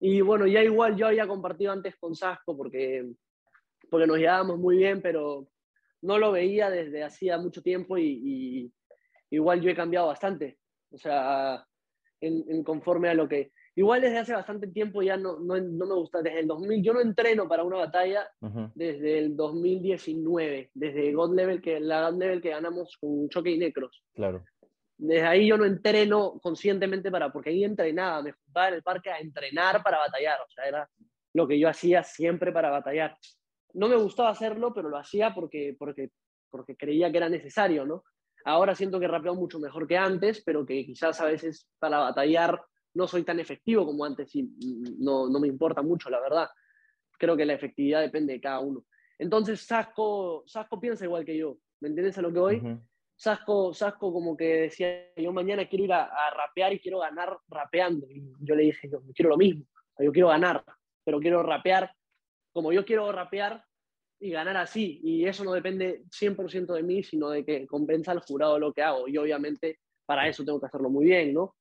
y 0.00 0.20
bueno, 0.20 0.46
ya 0.46 0.62
igual 0.62 0.96
yo 0.96 1.06
había 1.06 1.26
compartido 1.26 1.72
antes 1.72 1.96
con 1.96 2.14
Sasco 2.14 2.56
porque, 2.56 3.08
porque 3.90 4.06
nos 4.06 4.18
llevábamos 4.18 4.58
muy 4.58 4.76
bien, 4.76 5.02
pero 5.02 5.48
no 6.02 6.18
lo 6.18 6.32
veía 6.32 6.70
desde 6.70 7.02
hacía 7.02 7.38
mucho 7.38 7.62
tiempo 7.62 7.98
y, 7.98 8.20
y 8.24 8.72
igual 9.30 9.60
yo 9.60 9.70
he 9.70 9.74
cambiado 9.74 10.06
bastante. 10.06 10.58
O 10.90 10.98
sea, 10.98 11.66
en, 12.20 12.44
en, 12.48 12.62
conforme 12.62 13.08
a 13.08 13.14
lo 13.14 13.28
que... 13.28 13.52
Igual 13.78 14.00
desde 14.00 14.18
hace 14.18 14.32
bastante 14.32 14.66
tiempo 14.66 15.02
ya 15.02 15.16
no, 15.16 15.38
no, 15.38 15.56
no, 15.56 15.86
me 15.86 15.94
gusta. 15.94 16.20
Desde 16.20 16.40
el 16.40 16.48
2000, 16.48 16.82
yo 16.82 16.92
no 16.94 17.00
entreno 17.00 17.46
para 17.46 17.62
una 17.62 17.76
batalla 17.76 18.28
uh 18.40 18.48
-huh. 18.48 18.72
desde 18.74 19.20
el 19.20 19.36
2019, 19.36 20.72
desde 20.74 21.12
God 21.12 21.36
Level, 21.36 21.62
que, 21.62 21.78
la 21.78 22.10
God 22.10 22.18
Level 22.18 22.42
que 22.42 22.48
ganamos 22.48 22.96
con 23.00 23.28
Choque 23.28 23.50
y 23.50 23.58
Necros. 23.58 24.02
Claro. 24.16 24.44
Desde 24.96 25.24
ahí 25.24 25.46
yo 25.46 25.56
no 25.56 25.64
entreno 25.64 26.40
conscientemente 26.42 27.08
para, 27.08 27.30
porque 27.30 27.50
ahí 27.50 27.62
entrenaba, 27.62 28.20
me 28.20 28.32
juntaba 28.32 28.66
en 28.66 28.74
el 28.74 28.82
parque 28.82 29.10
a 29.10 29.20
entrenar 29.20 29.80
para 29.84 29.98
batallar, 29.98 30.40
o 30.40 30.50
sea, 30.50 30.64
era 30.64 30.90
lo 31.34 31.46
que 31.46 31.56
yo 31.56 31.68
hacía 31.68 32.02
siempre 32.02 32.50
para 32.50 32.70
batallar. 32.70 33.16
No 33.74 33.86
me 33.88 33.94
gustaba 33.94 34.30
hacerlo, 34.30 34.74
pero 34.74 34.88
lo 34.88 34.96
hacía 34.96 35.32
porque, 35.32 35.76
porque, 35.78 36.10
porque 36.50 36.74
creía 36.74 37.12
que 37.12 37.18
era 37.18 37.28
necesario, 37.28 37.86
¿no? 37.86 38.02
Ahora 38.44 38.74
siento 38.74 38.98
que 38.98 39.06
rapeo 39.06 39.36
mucho 39.36 39.60
mejor 39.60 39.86
que 39.86 39.96
antes, 39.96 40.42
pero 40.44 40.66
que 40.66 40.84
quizás 40.84 41.20
a 41.20 41.26
veces 41.26 41.68
para 41.78 41.98
batallar 41.98 42.60
no 42.98 43.06
soy 43.06 43.22
tan 43.22 43.38
efectivo 43.38 43.86
como 43.86 44.04
antes 44.04 44.34
y 44.34 44.42
no, 44.98 45.30
no 45.30 45.38
me 45.38 45.46
importa 45.46 45.82
mucho, 45.82 46.10
la 46.10 46.20
verdad. 46.20 46.48
Creo 47.16 47.36
que 47.36 47.46
la 47.46 47.54
efectividad 47.54 48.00
depende 48.00 48.32
de 48.32 48.40
cada 48.40 48.58
uno. 48.58 48.84
Entonces, 49.18 49.60
Sasco, 49.60 50.42
Sasco 50.46 50.80
piensa 50.80 51.04
igual 51.04 51.24
que 51.24 51.36
yo, 51.36 51.58
¿me 51.80 51.88
entiendes 51.88 52.18
a 52.18 52.22
lo 52.22 52.32
que 52.32 52.40
voy? 52.40 52.56
Uh 52.56 52.62
-huh. 52.62 52.82
Sasco, 53.14 53.72
Sasco 53.72 54.12
como 54.12 54.36
que 54.36 54.62
decía, 54.62 55.12
yo 55.16 55.32
mañana 55.32 55.68
quiero 55.68 55.84
ir 55.84 55.92
a, 55.92 56.04
a, 56.06 56.30
rapear 56.30 56.72
y 56.72 56.80
quiero 56.80 56.98
ganar 56.98 57.38
rapeando. 57.48 58.08
Y 58.10 58.32
yo 58.40 58.56
le 58.56 58.64
dije, 58.64 58.88
yo 58.90 59.00
quiero 59.14 59.30
lo 59.30 59.36
mismo, 59.36 59.64
yo 60.00 60.10
quiero 60.10 60.28
ganar, 60.28 60.64
pero 61.04 61.20
quiero 61.20 61.42
rapear 61.44 61.92
como 62.52 62.72
yo 62.72 62.84
quiero 62.84 63.12
rapear 63.12 63.64
y 64.18 64.30
ganar 64.30 64.56
así. 64.56 65.00
Y 65.04 65.24
eso 65.24 65.44
no 65.44 65.52
depende 65.52 66.02
100% 66.10 66.74
de 66.74 66.82
mí, 66.82 67.04
sino 67.04 67.30
de 67.30 67.44
que 67.44 67.64
compensa 67.68 68.10
al 68.10 68.20
jurado 68.20 68.58
lo 68.58 68.72
que 68.72 68.82
hago. 68.82 69.06
Y 69.06 69.16
obviamente 69.18 69.78
para 70.04 70.26
eso 70.26 70.44
tengo 70.44 70.58
que 70.58 70.66
hacerlo 70.66 70.90
muy 70.90 71.04
bien, 71.04 71.32
¿no? 71.32 71.54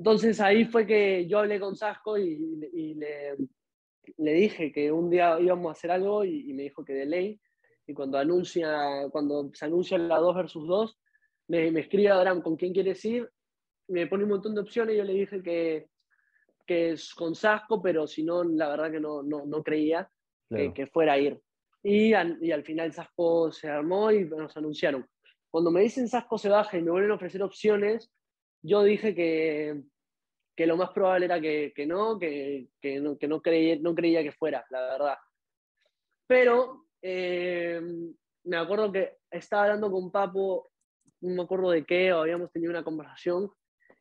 Entonces 0.00 0.40
ahí 0.40 0.64
fue 0.64 0.86
que 0.86 1.26
yo 1.26 1.40
hablé 1.40 1.60
con 1.60 1.76
Sasco 1.76 2.16
y, 2.16 2.30
y 2.72 2.94
le, 2.94 3.36
le, 4.16 4.32
dije 4.32 4.72
que 4.72 4.90
un 4.90 5.10
día 5.10 5.38
íbamos 5.38 5.68
a 5.68 5.72
hacer 5.72 5.90
algo 5.90 6.24
y, 6.24 6.48
y 6.48 6.54
me 6.54 6.62
dijo 6.62 6.82
que 6.82 6.94
de 6.94 7.04
ley 7.04 7.40
y 7.86 7.92
cuando, 7.92 8.16
anuncia, 8.16 9.10
cuando 9.10 9.50
se 9.52 9.66
anuncia 9.66 9.98
la 9.98 10.16
2 10.16 10.36
versus 10.36 10.66
2, 10.66 10.98
me, 11.48 11.70
me 11.70 11.80
escribe 11.80 12.08
Abraham 12.08 12.40
con 12.40 12.56
quién 12.56 12.72
quieres 12.72 13.04
ir, 13.04 13.28
me 13.88 14.06
pone 14.06 14.24
un 14.24 14.30
montón 14.30 14.54
de 14.54 14.62
opciones 14.62 14.94
y 14.94 14.98
yo 14.98 15.04
le 15.04 15.12
dije 15.12 15.42
que, 15.42 15.88
que 16.66 16.92
es 16.92 17.12
con 17.12 17.34
Sasco, 17.34 17.82
pero 17.82 18.06
si 18.06 18.24
no, 18.24 18.42
la 18.42 18.70
verdad 18.70 18.90
que 18.90 19.00
no, 19.00 19.22
no, 19.22 19.44
no 19.44 19.62
creía 19.62 20.10
claro. 20.48 20.64
que, 20.64 20.72
que, 20.72 20.86
fuera 20.86 21.12
a 21.12 21.18
ir. 21.18 21.38
Y, 21.82 22.14
y, 22.14 22.52
al 22.52 22.64
final 22.64 22.90
Sasco 22.94 23.52
se 23.52 23.68
armó 23.68 24.10
y 24.12 24.24
nos 24.24 24.56
anunciaron. 24.56 25.06
Cuando 25.50 25.70
me 25.70 25.82
dicen 25.82 26.08
Sasco 26.08 26.38
se 26.38 26.48
baja 26.48 26.78
y 26.78 26.82
me 26.82 26.90
vuelven 26.90 27.10
a 27.10 27.16
ofrecer 27.16 27.42
opciones, 27.42 28.10
yo 28.62 28.82
dije 28.82 29.14
que, 29.14 29.82
que 30.56 30.66
lo 30.66 30.76
más 30.76 30.90
probable 30.90 31.26
era 31.26 31.40
que, 31.40 31.72
que 31.74 31.86
no, 31.86 32.18
que, 32.18 32.68
que, 32.80 33.00
no, 33.00 33.16
que 33.18 33.28
no, 33.28 33.40
creía, 33.40 33.76
no 33.80 33.94
creía 33.94 34.22
que 34.22 34.32
fuera, 34.32 34.64
la 34.70 34.80
verdad. 34.80 35.18
Pero 36.26 36.86
eh, 37.02 37.80
me 38.44 38.56
acuerdo 38.56 38.92
que 38.92 39.18
estaba 39.30 39.64
hablando 39.64 39.90
con 39.90 40.10
Papo, 40.10 40.70
no 41.22 41.34
me 41.34 41.42
acuerdo 41.42 41.70
de 41.70 41.84
qué, 41.84 42.12
o 42.12 42.20
habíamos 42.20 42.52
tenido 42.52 42.70
una 42.70 42.84
conversación, 42.84 43.50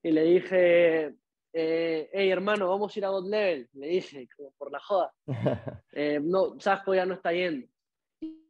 y 0.02 0.12
le 0.12 0.24
dije, 0.24 1.16
eh, 1.54 2.10
hey 2.14 2.30
hermano, 2.30 2.70
vamos 2.70 2.96
a 2.96 3.00
ir 3.00 3.06
a 3.06 3.10
God 3.10 3.30
Level, 3.30 3.70
le 3.74 3.88
dije, 3.88 4.28
como 4.36 4.52
por 4.58 4.72
la 4.72 4.80
joda. 4.80 5.14
Eh, 5.92 6.20
no, 6.22 6.58
Sasco 6.60 6.94
ya 6.94 7.06
no 7.06 7.16
está 7.16 7.34
yendo. 7.34 7.68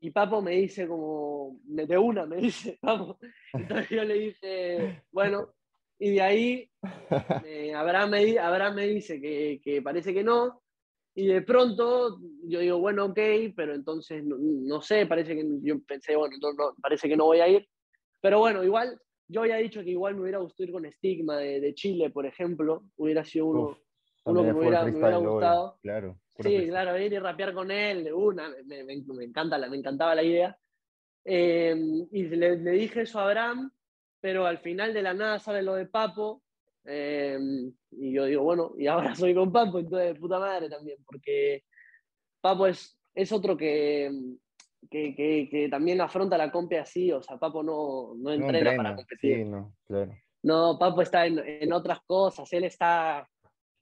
Y 0.01 0.11
Papo 0.11 0.41
me 0.41 0.51
dice 0.51 0.87
como, 0.87 1.57
de 1.63 1.97
una, 1.97 2.25
me 2.25 2.37
dice, 2.37 2.77
vamos. 2.81 3.17
Entonces 3.53 3.89
yo 3.89 4.03
le 4.03 4.13
dije, 4.15 5.03
bueno, 5.11 5.53
y 5.99 6.11
de 6.11 6.21
ahí 6.21 6.69
eh, 7.45 7.73
Abraham, 7.73 8.11
me, 8.11 8.39
Abraham 8.39 8.75
me 8.75 8.87
dice 8.87 9.21
que, 9.21 9.61
que 9.63 9.81
parece 9.81 10.13
que 10.13 10.23
no, 10.23 10.61
y 11.15 11.27
de 11.27 11.41
pronto 11.41 12.19
yo 12.43 12.59
digo, 12.59 12.79
bueno, 12.79 13.05
ok, 13.05 13.19
pero 13.55 13.75
entonces 13.75 14.23
no, 14.23 14.37
no 14.39 14.81
sé, 14.81 15.05
parece 15.05 15.35
que 15.35 15.45
yo 15.61 15.81
pensé, 15.83 16.15
bueno, 16.15 16.37
no, 16.41 16.53
no, 16.53 16.75
parece 16.81 17.09
que 17.09 17.17
no 17.17 17.25
voy 17.25 17.41
a 17.41 17.47
ir. 17.49 17.67
Pero 18.21 18.39
bueno, 18.39 18.63
igual 18.63 18.97
yo 19.27 19.41
había 19.41 19.57
dicho 19.57 19.83
que 19.83 19.89
igual 19.91 20.15
me 20.15 20.21
hubiera 20.21 20.39
gustado 20.39 20.63
ir 20.65 20.71
con 20.71 20.91
Stigma 20.91 21.37
de, 21.37 21.59
de 21.59 21.73
Chile, 21.73 22.09
por 22.09 22.25
ejemplo, 22.25 22.83
hubiera 22.95 23.25
sido 23.25 23.47
uno, 23.47 23.61
Uf, 23.63 23.77
uno 24.25 24.43
que 24.43 24.53
me 24.53 24.59
hubiera, 24.59 24.83
me 24.85 24.91
hubiera 24.91 25.17
gustado. 25.17 25.77
Claro, 25.81 26.17
sí, 26.39 26.67
claro, 26.67 26.97
ir 26.97 27.11
y 27.11 27.19
rapear 27.19 27.53
con 27.53 27.69
él 27.69 28.05
de 28.05 28.13
una, 28.13 28.49
me, 28.65 28.83
me, 28.83 29.01
me, 29.01 29.23
encanta 29.25 29.57
la, 29.57 29.69
me 29.69 29.77
encantaba 29.77 30.15
la 30.15 30.23
idea. 30.23 30.57
Eh, 31.25 31.75
y 32.11 32.23
le, 32.23 32.57
le, 32.57 32.71
dije 32.71 33.01
eso 33.01 33.19
a 33.19 33.25
Abraham, 33.25 33.71
pero 34.21 34.45
al 34.45 34.59
final 34.59 34.93
de 34.93 35.01
la 35.01 35.13
nada 35.13 35.39
sale 35.39 35.61
lo 35.61 35.75
de 35.75 35.85
Papo, 35.85 36.43
eh, 36.85 37.37
y 37.91 38.13
yo 38.13 38.25
digo, 38.25 38.43
bueno, 38.43 38.73
y 38.77 38.87
ahora 38.87 39.15
soy 39.15 39.33
con 39.33 39.51
Papo, 39.51 39.79
entonces 39.79 40.13
de 40.13 40.19
puta 40.19 40.39
madre 40.39 40.69
también, 40.69 40.97
porque 41.05 41.63
Papo 42.41 42.67
es, 42.67 42.97
es 43.13 43.31
otro 43.31 43.57
que, 43.57 44.11
que, 44.89 45.15
que, 45.15 45.49
que, 45.49 45.69
también 45.69 46.01
afronta 46.01 46.37
la 46.37 46.51
compe 46.51 46.79
así, 46.79 47.11
o 47.11 47.21
sea, 47.21 47.37
Papo 47.37 47.63
no, 47.63 48.13
no, 48.15 48.31
entrena, 48.31 48.51
no 48.51 48.57
entrena 48.57 48.83
para 48.83 48.95
competir. 48.95 49.37
Sí, 49.37 49.45
no, 49.45 49.75
claro. 49.85 50.15
no, 50.43 50.77
Papo 50.79 51.01
está 51.01 51.25
en, 51.25 51.39
en, 51.39 51.73
otras 51.73 51.99
cosas, 52.05 52.51
él 52.53 52.63
está 52.63 53.27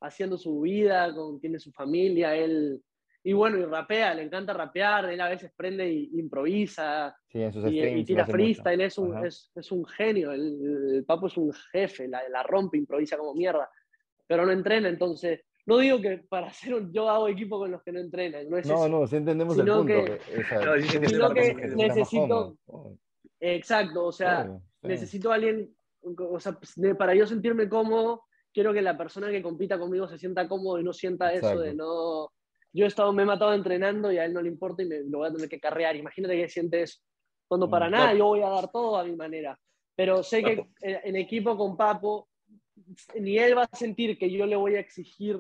haciendo 0.02 0.38
su 0.38 0.62
vida, 0.62 1.13
con, 1.13 1.39
tiene 1.39 1.60
su 1.60 1.71
familia, 1.71 2.36
él... 2.36 2.82
Y 3.28 3.34
bueno, 3.34 3.58
y 3.58 3.66
rapea, 3.66 4.13
le 4.13 4.24
encanta 4.24 4.54
rapear, 4.54 5.10
él 5.10 5.20
a 5.20 5.28
veces 5.28 5.52
prende 5.54 5.92
y 5.92 6.18
improvisa, 6.18 7.13
sí, 7.28 7.42
en 7.42 7.52
sus 7.52 7.70
y, 7.70 7.82
y, 7.82 8.06
tira 8.06 8.26
freestyle, 8.26 8.80
es 8.80 8.98
un, 8.98 9.26
es, 9.26 9.52
es, 9.54 9.70
un 9.70 9.86
genio, 9.86 10.32
el, 10.32 10.96
el, 10.96 11.04
Papo 11.04 11.28
es 11.28 11.36
un 11.36 11.52
jefe, 11.74 12.08
la, 12.08 12.22
la 12.30 12.42
rompe, 12.44 12.78
improvisa 12.78 13.18
como 13.18 13.34
mierda, 13.34 13.70
pero 14.26 14.46
no 14.46 14.54
entrena, 14.54 14.88
entonces 14.88 15.42
no 15.66 15.80
digo 15.80 16.00
que 16.00 16.20
para 16.20 16.48
hacer 16.48 16.74
un, 16.74 16.94
yo 16.94 17.10
hago 17.10 17.28
equipo 17.28 17.60
con 17.60 17.70
los 17.70 17.84
que 17.84 17.92
no 17.92 18.00
entrenan, 18.00 18.50
no 18.50 18.60
es 18.60 18.66
No, 18.66 18.76
eso. 18.76 18.88
no, 18.88 19.06
sí 19.06 19.18
entendemos 19.18 19.56
sino 19.58 19.82
el 19.82 19.86
punto. 19.86 20.06
Que, 20.06 20.40
esa, 20.40 20.66
no, 20.66 20.82
sino 20.82 21.34
que, 21.34 21.54
que 21.54 21.68
necesito, 21.68 22.58
exacto, 23.42 24.06
o 24.06 24.12
sea, 24.13 24.36
claro, 24.36 24.62
sí. 24.84 24.88
necesito 24.88 25.34
a 25.34 25.36
alguien, 25.36 25.76
o 26.00 26.40
sea, 26.40 26.58
para 26.98 27.13
yo 27.13 27.28
sentirme 27.28 27.68
cómodo, 27.68 28.24
quiero 28.54 28.72
que 28.72 28.82
la 28.82 28.98
persona 28.98 29.30
que 29.32 29.44
compita 29.44 29.78
conmigo 29.78 30.08
se 30.08 30.18
sienta 30.18 30.48
cómodo 30.48 30.80
y 30.80 30.86
no 30.86 30.94
sienta 30.94 31.34
exacto. 31.34 31.56
eso 31.56 31.62
de 31.62 31.74
no, 31.74 32.32
yo 32.78 32.86
he 32.86 32.88
estado, 32.88 33.12
me 33.12 33.24
he 33.24 33.26
matado 33.26 33.54
entrenando 33.54 34.12
y 34.12 34.20
a 34.20 34.26
él 34.26 34.34
no 34.34 34.42
le 34.42 34.50
importa 34.50 34.84
y 34.84 34.86
me 34.86 35.00
lo 35.00 35.20
voy 35.20 35.28
a 35.28 35.34
tener 35.34 35.50
que 35.50 35.60
carrear. 35.60 35.96
Imagínate 35.96 36.38
que 36.38 36.48
sientes 36.48 37.04
cuando 37.48 37.68
para 37.70 37.88
mm, 37.88 37.92
nada 37.92 38.13
yo 38.13 38.26
voy 38.26 38.42
a 38.42 38.50
dar 38.50 38.72
todo 38.72 38.98
a 38.98 39.04
mi 39.04 39.16
manera. 39.16 39.60
Pero 39.96 40.22
sé 40.22 40.44
que 40.44 40.68
en 40.82 41.16
equipo 41.16 41.58
con 41.58 41.76
Papo, 41.76 42.30
ni 43.20 43.40
él 43.40 43.58
va 43.58 43.63
a 43.63 43.76
sentir 43.76 44.16
que 44.16 44.30
yo 44.30 44.46
le 44.46 44.56
voy 44.56 44.76
a 44.76 44.80
exigir 44.80 45.40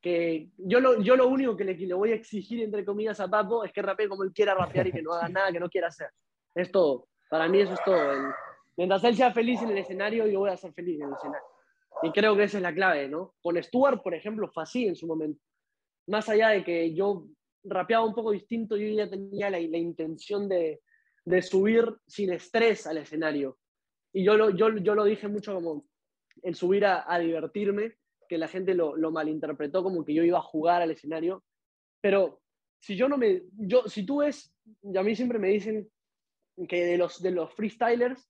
que 0.00 0.48
yo 0.58 0.80
lo, 0.80 1.00
yo 1.00 1.14
lo 1.14 1.28
único 1.28 1.56
que 1.56 1.62
le, 1.62 1.74
le, 1.74 1.94
voy 1.94 2.10
a 2.10 2.16
exigir, 2.16 2.60
entre 2.60 2.84
comillas, 2.84 3.20
a 3.20 3.28
Papo 3.28 3.64
es 3.64 3.72
que 3.72 3.80
rapee 3.80 4.08
como 4.08 4.24
él 4.24 4.32
quiera 4.32 4.52
rapear 4.52 4.88
y 4.88 4.92
que 4.92 5.02
no 5.02 5.12
haga 5.12 5.28
nada 5.28 5.52
que 5.52 5.60
no 5.60 5.68
quiera 5.68 5.86
hacer. 5.86 6.08
Es 6.56 6.72
todo. 6.72 7.06
Para 7.30 7.48
mí 7.48 7.60
eso 7.60 7.74
es 7.74 7.84
todo. 7.84 8.12
El, 8.12 8.32
mientras 8.76 9.04
él 9.04 9.14
sea 9.14 9.32
feliz 9.32 9.62
en 9.62 9.70
el 9.70 9.78
escenario, 9.78 10.26
yo 10.26 10.40
voy 10.40 10.50
a 10.50 10.56
ser 10.56 10.72
feliz 10.72 11.00
en 11.00 11.06
el 11.06 11.14
escenario. 11.14 11.46
Y 12.02 12.10
creo 12.10 12.34
que 12.34 12.42
esa 12.42 12.56
es 12.56 12.62
la 12.64 12.74
clave, 12.74 13.08
¿no? 13.08 13.34
Con 13.40 13.62
Stuart, 13.62 14.02
por 14.02 14.14
ejemplo, 14.14 14.50
fue 14.52 14.64
así 14.64 14.88
en 14.88 14.96
su 14.96 15.06
momento. 15.06 15.40
Más 16.06 16.28
allá 16.28 16.50
de 16.50 16.64
que 16.64 16.94
yo 16.94 17.28
rapeaba 17.64 18.04
un 18.04 18.14
poco 18.14 18.32
distinto, 18.32 18.76
yo 18.76 18.88
ya 18.88 19.08
tenía 19.08 19.50
la, 19.50 19.60
la 19.60 19.78
intención 19.78 20.48
de, 20.48 20.80
de, 21.24 21.42
subir 21.42 21.84
sin 22.06 22.32
estrés 22.32 22.86
al 22.86 22.98
escenario. 22.98 23.58
Y 24.12 24.24
yo 24.24 24.36
lo, 24.36 24.50
yo, 24.50 24.76
yo 24.78 24.94
lo 24.94 25.04
dije 25.04 25.28
mucho 25.28 25.54
como 25.54 25.86
el 26.42 26.54
subir 26.54 26.84
a, 26.84 27.04
a 27.12 27.18
divertirme 27.18 27.96
que 28.28 28.38
la 28.38 28.48
gente 28.48 28.74
lo, 28.74 28.96
lo, 28.96 29.10
malinterpretó 29.10 29.82
como 29.82 30.04
que 30.04 30.14
yo 30.14 30.24
iba 30.24 30.38
a 30.38 30.42
jugar 30.42 30.82
al 30.82 30.90
escenario, 30.90 31.44
pero 32.00 32.40
si 32.80 32.96
yo 32.96 33.08
no 33.08 33.16
me, 33.16 33.42
yo, 33.52 33.86
si 33.88 34.04
tú 34.04 34.18
ves, 34.18 34.52
y 34.82 34.96
a 34.96 35.02
mí 35.02 35.14
siempre 35.14 35.38
me 35.38 35.48
dicen 35.48 35.88
que 36.68 36.84
de 36.84 36.98
los, 36.98 37.22
de 37.22 37.30
los 37.30 37.52
freestylers, 37.54 38.28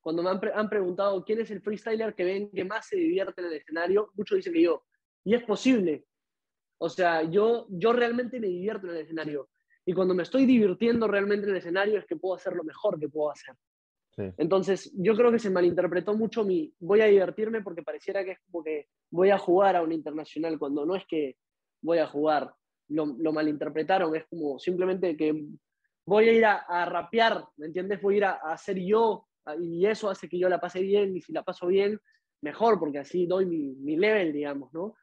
cuando 0.00 0.22
me 0.22 0.30
han, 0.30 0.40
han, 0.54 0.68
preguntado 0.68 1.24
quién 1.24 1.40
es 1.40 1.50
el 1.50 1.62
freestyler 1.62 2.14
que 2.14 2.24
ven 2.24 2.50
que 2.50 2.64
más 2.64 2.86
se 2.86 2.96
divierte 2.96 3.40
en 3.40 3.46
el 3.46 3.52
escenario, 3.54 4.10
muchos 4.14 4.36
dicen 4.36 4.52
que 4.52 4.62
yo. 4.62 4.84
Y 5.24 5.34
es 5.34 5.44
posible. 5.44 6.04
O 6.82 6.88
sea, 6.88 7.22
yo, 7.22 7.66
yo 7.70 7.92
realmente 7.92 8.40
me 8.40 8.48
divierto 8.48 8.88
en 8.88 8.96
el 8.96 9.02
escenario. 9.02 9.48
Y 9.86 9.92
cuando 9.92 10.14
me 10.14 10.24
estoy 10.24 10.46
divirtiendo 10.46 11.06
realmente 11.06 11.44
en 11.46 11.52
el 11.52 11.58
escenario 11.58 11.96
es 11.96 12.06
que 12.06 12.16
puedo 12.16 12.34
hacer 12.34 12.54
lo 12.54 12.64
mejor 12.64 12.98
que 12.98 13.08
puedo 13.08 13.30
hacer. 13.30 13.54
Entonces, 14.36 14.92
yo 14.94 15.16
creo 15.16 15.32
que 15.32 15.38
se 15.38 15.48
malinterpretó 15.48 16.14
mucho 16.14 16.44
mi 16.44 16.74
voy 16.80 17.00
a 17.00 17.06
divertirme 17.06 17.62
porque 17.62 17.82
pareciera 17.82 18.24
que 18.24 18.32
es 18.32 18.38
como 18.40 18.62
que 18.62 18.88
voy 19.10 19.30
a 19.30 19.38
jugar 19.38 19.76
a 19.76 19.82
un 19.82 19.90
internacional, 19.92 20.58
cuando 20.58 20.84
no 20.84 20.96
es 20.96 21.06
que 21.06 21.36
voy 21.80 21.98
a 21.98 22.06
jugar. 22.06 22.52
Lo, 22.88 23.06
lo 23.06 23.32
malinterpretaron, 23.32 24.14
es 24.16 24.26
como 24.26 24.58
simplemente 24.58 25.16
que 25.16 25.46
voy 26.04 26.28
a 26.28 26.32
ir 26.32 26.44
a, 26.44 26.56
a 26.68 26.84
rapear, 26.84 27.44
¿me 27.56 27.66
entiendes? 27.66 28.02
Voy 28.02 28.14
a 28.14 28.16
ir 28.18 28.24
a, 28.24 28.32
a, 28.32 28.58
ser 28.58 28.78
yo 28.80 29.28
y 29.60 29.86
eso 29.86 30.10
hace 30.10 30.28
que 30.28 30.38
yo 30.38 30.48
la 30.48 30.60
pase 30.60 30.80
bien 30.80 31.16
y 31.16 31.22
si 31.22 31.32
la 31.32 31.42
paso 31.42 31.68
bien, 31.68 31.98
mejor, 32.42 32.78
porque 32.78 32.98
así 32.98 33.24
doy 33.26 33.46
mi, 33.46 33.76
mi 33.76 33.96
level, 33.96 34.32
digamos, 34.32 34.74
¿no? 34.74 34.94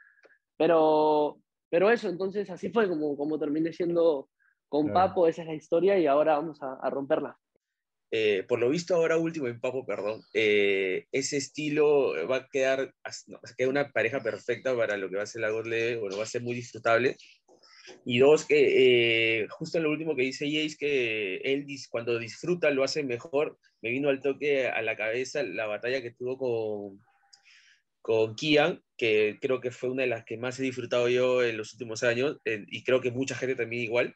Pero, 0.55 1.41
pero 1.69 1.89
eso, 1.91 2.09
entonces 2.09 2.49
así 2.49 2.69
fue 2.69 2.87
como, 2.87 3.15
como 3.17 3.39
terminé 3.39 3.73
siendo 3.73 4.29
con 4.67 4.93
Papo, 4.93 5.27
esa 5.27 5.41
es 5.41 5.47
la 5.47 5.55
historia 5.55 5.97
y 5.97 6.05
ahora 6.05 6.37
vamos 6.37 6.61
a, 6.61 6.73
a 6.73 6.89
romperla. 6.89 7.37
Eh, 8.11 8.43
por 8.47 8.59
lo 8.59 8.69
visto 8.69 8.95
ahora 8.95 9.17
último 9.17 9.47
en 9.47 9.59
Papo, 9.59 9.85
perdón, 9.85 10.21
eh, 10.33 11.05
ese 11.11 11.37
estilo 11.37 12.27
va 12.27 12.37
a 12.37 12.49
quedar, 12.49 12.93
no, 13.27 13.39
queda 13.55 13.69
una 13.69 13.91
pareja 13.91 14.21
perfecta 14.21 14.75
para 14.75 14.97
lo 14.97 15.09
que 15.09 15.17
va 15.17 15.23
a 15.23 15.27
ser 15.27 15.41
la 15.41 15.51
Godle, 15.51 15.97
bueno, 15.97 16.17
va 16.17 16.23
a 16.23 16.27
ser 16.27 16.41
muy 16.41 16.55
disfrutable. 16.55 17.17
Y 18.05 18.19
dos, 18.19 18.45
que 18.45 19.41
eh, 19.41 19.47
justo 19.49 19.77
en 19.77 19.83
lo 19.83 19.91
último 19.91 20.15
que 20.15 20.23
dice 20.23 20.45
Jace, 20.45 20.77
que 20.77 21.37
él 21.37 21.65
cuando 21.89 22.17
disfruta 22.17 22.69
lo 22.71 22.83
hace 22.83 23.03
mejor, 23.03 23.57
me 23.81 23.91
vino 23.91 24.09
al 24.09 24.21
toque 24.21 24.67
a 24.67 24.81
la 24.81 24.95
cabeza 24.95 25.43
la 25.43 25.67
batalla 25.67 26.01
que 26.01 26.11
tuvo 26.11 26.37
con, 26.37 27.03
con 28.01 28.35
Kian, 28.35 28.81
que 28.97 29.37
creo 29.41 29.61
que 29.61 29.71
fue 29.71 29.89
una 29.89 30.03
de 30.03 30.09
las 30.09 30.25
que 30.25 30.37
más 30.37 30.59
he 30.59 30.63
disfrutado 30.63 31.09
yo 31.09 31.43
en 31.43 31.57
los 31.57 31.73
últimos 31.73 32.03
años, 32.03 32.37
y 32.45 32.83
creo 32.83 33.01
que 33.01 33.11
mucha 33.11 33.35
gente 33.35 33.55
también 33.55 33.83
igual. 33.83 34.15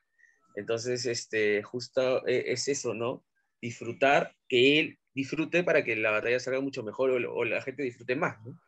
Entonces, 0.55 1.05
este, 1.05 1.63
justo 1.63 2.25
es 2.27 2.67
eso, 2.67 2.93
¿no? 2.93 3.23
disfrutar, 3.63 4.35
que 4.49 4.79
él 4.79 4.99
disfrute 5.15 5.63
para 5.63 5.85
que 5.85 5.95
la 5.95 6.11
batalla 6.11 6.39
salga 6.39 6.59
mucho 6.59 6.83
mejor 6.83 7.11
o, 7.11 7.45
la 7.45 7.61
gente 7.61 7.81
disfrute 7.81 8.15
más, 8.15 8.35
¿no? 8.45 8.59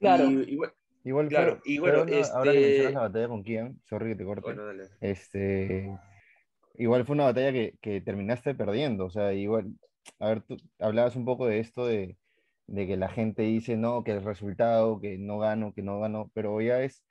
Claro. 0.00 0.28
igual, 1.04 1.28
claro, 1.28 1.60
y 1.64 1.78
bueno, 1.78 2.00
ahora 2.00 2.10
que 2.10 2.20
este 2.20 2.38
mencionas 2.42 2.94
la 2.94 3.00
batalla 3.00 3.28
con 3.28 3.44
Kian, 3.44 3.80
sorry 3.84 4.10
que 4.10 4.16
te 4.16 4.24
corte, 4.24 4.56
este, 5.00 5.96
igual 6.74 7.06
fue 7.06 7.14
una 7.14 7.24
batalla 7.24 7.52
que, 7.52 7.74
que, 7.80 8.00
terminaste 8.00 8.56
perdiendo, 8.56 9.06
o 9.06 9.10
sea, 9.10 9.32
igual, 9.32 9.72
a 10.18 10.30
ver, 10.30 10.42
tú 10.42 10.56
hablabas 10.80 11.14
un 11.14 11.24
poco 11.24 11.46
de 11.46 11.60
esto 11.60 11.86
de, 11.86 12.16
de 12.66 12.86
que 12.86 12.96
la 12.96 13.08
gente 13.08 13.42
dice, 13.42 13.76
no, 13.76 14.04
que 14.04 14.12
el 14.12 14.24
resultado, 14.24 15.00
que 15.00 15.18
no 15.18 15.38
gano, 15.38 15.72
que 15.72 15.82
no 15.82 16.00
gano, 16.00 16.30
pero 16.34 16.60
ya 16.60 16.82
es 16.82 17.06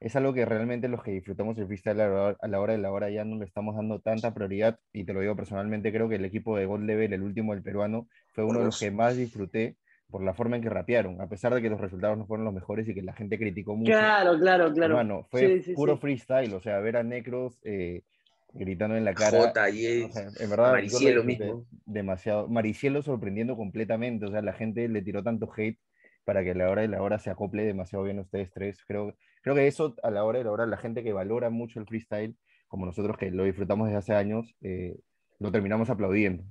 es 0.00 0.16
algo 0.16 0.32
que 0.32 0.46
realmente 0.46 0.88
los 0.88 1.02
que 1.02 1.10
disfrutamos 1.10 1.58
el 1.58 1.66
freestyle 1.66 2.00
a 2.00 2.48
la 2.48 2.60
hora 2.60 2.72
de 2.72 2.78
la 2.78 2.90
hora 2.90 3.10
ya 3.10 3.24
no 3.24 3.36
le 3.36 3.44
estamos 3.44 3.76
dando 3.76 4.00
tanta 4.00 4.32
prioridad 4.32 4.80
y 4.94 5.04
te 5.04 5.12
lo 5.12 5.20
digo 5.20 5.36
personalmente, 5.36 5.92
creo 5.92 6.08
que 6.08 6.14
el 6.16 6.24
equipo 6.24 6.56
de 6.56 6.64
God 6.64 6.80
Level, 6.80 7.12
el 7.12 7.22
último 7.22 7.52
del 7.52 7.62
peruano, 7.62 8.08
fue 8.32 8.44
uno 8.44 8.60
de 8.60 8.64
los 8.66 8.80
que 8.80 8.90
más 8.90 9.16
disfruté 9.16 9.76
por 10.08 10.22
la 10.22 10.32
forma 10.32 10.56
en 10.56 10.62
que 10.62 10.70
rapearon, 10.70 11.20
a 11.20 11.28
pesar 11.28 11.54
de 11.54 11.60
que 11.60 11.68
los 11.68 11.80
resultados 11.80 12.16
no 12.16 12.26
fueron 12.26 12.46
los 12.46 12.54
mejores 12.54 12.88
y 12.88 12.94
que 12.94 13.02
la 13.02 13.12
gente 13.12 13.38
criticó 13.38 13.76
mucho. 13.76 13.92
Claro, 13.92 14.38
claro, 14.38 14.72
claro. 14.72 14.94
Bueno, 14.94 15.26
fue 15.30 15.62
puro 15.74 15.98
freestyle, 15.98 16.52
o 16.54 16.60
sea, 16.60 16.80
ver 16.80 16.96
a 16.96 17.02
Necros 17.02 17.60
eh, 17.62 18.02
gritando 18.52 18.96
en 18.96 19.04
la 19.04 19.14
cara. 19.14 19.38
J, 19.38 19.70
y 19.70 20.02
o 20.02 20.12
sea, 20.12 20.30
en 20.38 20.50
verdad, 20.50 20.72
Maricielo 20.72 21.24
mismo. 21.24 21.66
Demasiado. 21.84 22.48
Maricielo 22.48 23.02
sorprendiendo 23.02 23.56
completamente, 23.56 24.26
o 24.26 24.30
sea, 24.30 24.42
la 24.42 24.52
gente 24.52 24.88
le 24.88 25.02
tiró 25.02 25.22
tanto 25.22 25.50
hate 25.56 25.78
para 26.24 26.42
que 26.42 26.50
a 26.50 26.54
la 26.54 26.70
hora 26.70 26.82
de 26.82 26.88
la 26.88 27.02
hora 27.02 27.18
se 27.18 27.30
acople 27.30 27.64
demasiado 27.64 28.04
bien 28.04 28.18
ustedes 28.18 28.50
tres. 28.52 28.84
Creo, 28.86 29.16
creo 29.42 29.54
que 29.54 29.66
eso 29.66 29.94
a 30.02 30.10
la 30.10 30.24
hora 30.24 30.38
de 30.38 30.44
la 30.44 30.52
hora, 30.52 30.66
la 30.66 30.76
gente 30.76 31.02
que 31.02 31.12
valora 31.12 31.50
mucho 31.50 31.80
el 31.80 31.86
freestyle, 31.86 32.36
como 32.68 32.86
nosotros 32.86 33.16
que 33.16 33.30
lo 33.30 33.44
disfrutamos 33.44 33.88
desde 33.88 33.98
hace 33.98 34.14
años, 34.14 34.54
eh, 34.60 34.98
lo 35.38 35.50
terminamos 35.50 35.90
aplaudiendo. 35.90 36.44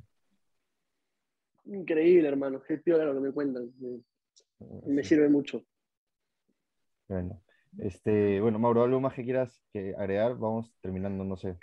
Increíble, 1.66 2.28
hermano. 2.28 2.62
Qué 2.62 2.78
piola 2.78 3.06
lo 3.06 3.14
que 3.14 3.20
me 3.20 3.32
cuentan. 3.32 3.72
Me, 3.80 4.00
me 4.88 5.04
sirve 5.04 5.30
mucho. 5.30 5.64
Bueno, 7.08 7.42
este, 7.78 8.40
bueno, 8.42 8.60
Mauro, 8.60 8.84
¿algo 8.84 9.00
más 9.00 9.14
que 9.14 9.24
quieras 9.24 9.64
que 9.72 9.94
agregar? 9.98 10.38
Vamos 10.38 10.74
terminando, 10.82 11.24
no 11.24 11.38
sé. 11.38 11.58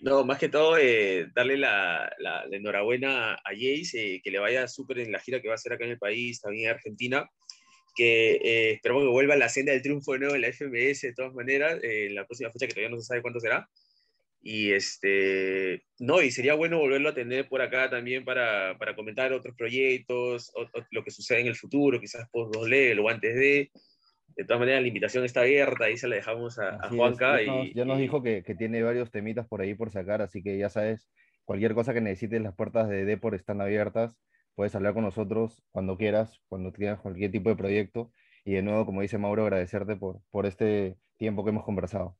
No, 0.00 0.24
más 0.24 0.38
que 0.38 0.48
todo, 0.48 0.76
eh, 0.76 1.28
darle 1.34 1.56
la, 1.56 2.12
la, 2.18 2.44
enhorabuena 2.50 3.34
a 3.34 3.50
Jace, 3.52 4.16
eh, 4.16 4.20
que 4.22 4.30
le 4.30 4.38
vaya 4.38 4.68
súper 4.68 4.98
en 4.98 5.12
la 5.12 5.20
gira 5.20 5.40
que 5.40 5.48
va 5.48 5.54
a 5.54 5.56
hacer 5.56 5.72
acá 5.72 5.84
en 5.84 5.92
el 5.92 5.98
país, 5.98 6.40
también 6.40 6.66
en 6.66 6.74
Argentina, 6.74 7.30
que 7.94 8.32
eh, 8.32 8.72
esperamos 8.72 9.04
que 9.04 9.10
vuelva 9.10 9.34
a 9.34 9.38
la 9.38 9.48
senda 9.48 9.72
del 9.72 9.82
triunfo 9.82 10.12
de 10.12 10.18
nuevo 10.20 10.34
en 10.34 10.42
la 10.42 10.48
FMS 10.48 11.02
de 11.02 11.14
todas 11.14 11.32
maneras, 11.32 11.82
eh, 11.82 12.06
en 12.06 12.14
la 12.14 12.26
próxima 12.26 12.50
fecha 12.50 12.66
que 12.66 12.74
todavía 12.74 12.90
no 12.94 13.00
se 13.00 13.06
sabe 13.06 13.22
cuánto 13.22 13.40
será. 13.40 13.68
Y 14.42 14.72
este, 14.72 15.84
no, 15.98 16.20
y 16.20 16.30
sería 16.30 16.54
bueno 16.54 16.78
volverlo 16.78 17.08
a 17.08 17.14
tener 17.14 17.48
por 17.48 17.62
acá 17.62 17.88
también 17.88 18.24
para, 18.26 18.76
para 18.78 18.94
comentar 18.94 19.32
otros 19.32 19.54
proyectos, 19.56 20.50
o, 20.54 20.62
o, 20.62 20.86
lo 20.90 21.02
que 21.02 21.10
sucede 21.10 21.40
en 21.40 21.46
el 21.46 21.56
futuro, 21.56 22.00
quizás 22.00 22.28
post 22.30 22.54
2 22.54 22.68
level 22.68 23.00
o 23.00 23.08
antes 23.08 23.34
de, 23.34 23.70
de 24.36 24.44
todas 24.44 24.60
maneras, 24.60 24.82
la 24.82 24.88
invitación 24.88 25.24
está 25.24 25.40
abierta, 25.40 25.84
ahí 25.84 25.96
se 25.96 26.08
la 26.08 26.16
dejamos 26.16 26.58
a, 26.58 26.76
a 26.76 26.88
Juanca. 26.88 27.40
Ya 27.40 27.52
nos, 27.52 27.66
y, 27.66 27.74
ya 27.74 27.84
nos 27.84 27.98
dijo 27.98 28.22
que, 28.22 28.42
que, 28.42 28.54
tiene 28.54 28.82
varios 28.82 29.10
temitas 29.10 29.46
por 29.46 29.60
ahí 29.60 29.74
por 29.74 29.90
sacar, 29.90 30.22
así 30.22 30.42
que 30.42 30.58
ya 30.58 30.68
sabes, 30.68 31.08
cualquier 31.44 31.74
cosa 31.74 31.94
que 31.94 32.00
necesites, 32.00 32.42
las 32.42 32.54
puertas 32.54 32.88
de 32.88 33.04
Depor 33.04 33.34
están 33.34 33.60
abiertas. 33.60 34.16
Puedes 34.54 34.74
hablar 34.74 34.94
con 34.94 35.04
nosotros 35.04 35.62
cuando 35.72 35.96
quieras, 35.96 36.40
cuando 36.48 36.72
tengas 36.72 37.00
cualquier 37.00 37.30
tipo 37.30 37.48
de 37.50 37.56
proyecto. 37.56 38.12
Y 38.44 38.54
de 38.54 38.62
nuevo, 38.62 38.86
como 38.86 39.00
dice 39.00 39.18
Mauro, 39.18 39.42
agradecerte 39.42 39.96
por, 39.96 40.20
por 40.30 40.46
este 40.46 40.96
tiempo 41.16 41.42
que 41.44 41.50
hemos 41.50 41.64
conversado. 41.64 42.16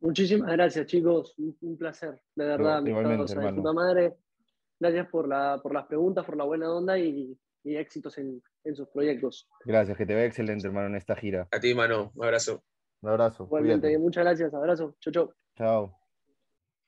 Muchísimas 0.00 0.52
gracias, 0.52 0.86
chicos. 0.86 1.34
Un, 1.38 1.56
un 1.60 1.78
placer, 1.78 2.20
de 2.34 2.44
verdad. 2.44 2.82
No, 2.82 2.88
igualmente, 2.88 3.32
hermano. 3.32 3.56
Puta 3.56 3.72
madre. 3.72 4.16
Gracias 4.78 5.08
por, 5.08 5.26
la, 5.26 5.58
por 5.62 5.72
las 5.72 5.86
preguntas, 5.86 6.24
por 6.24 6.36
la 6.36 6.44
buena 6.44 6.70
onda 6.72 6.98
y, 6.98 7.36
y 7.66 7.76
éxitos 7.76 8.16
en, 8.18 8.42
en, 8.64 8.76
sus 8.76 8.88
proyectos. 8.88 9.48
Gracias, 9.64 9.96
que 9.98 10.06
te 10.06 10.14
vaya 10.14 10.26
excelente, 10.26 10.66
hermano, 10.66 10.86
en 10.86 10.94
esta 10.94 11.16
gira. 11.16 11.48
A 11.50 11.58
ti, 11.58 11.74
mano, 11.74 12.12
un 12.14 12.24
abrazo. 12.24 12.62
Un 13.02 13.10
abrazo. 13.10 13.44
Igualmente, 13.44 13.88
cuídate. 13.88 13.98
muchas 13.98 14.24
gracias, 14.24 14.54
abrazo. 14.54 14.96
Chau, 15.00 15.12
chau. 15.12 15.34
Chao. 15.56 15.98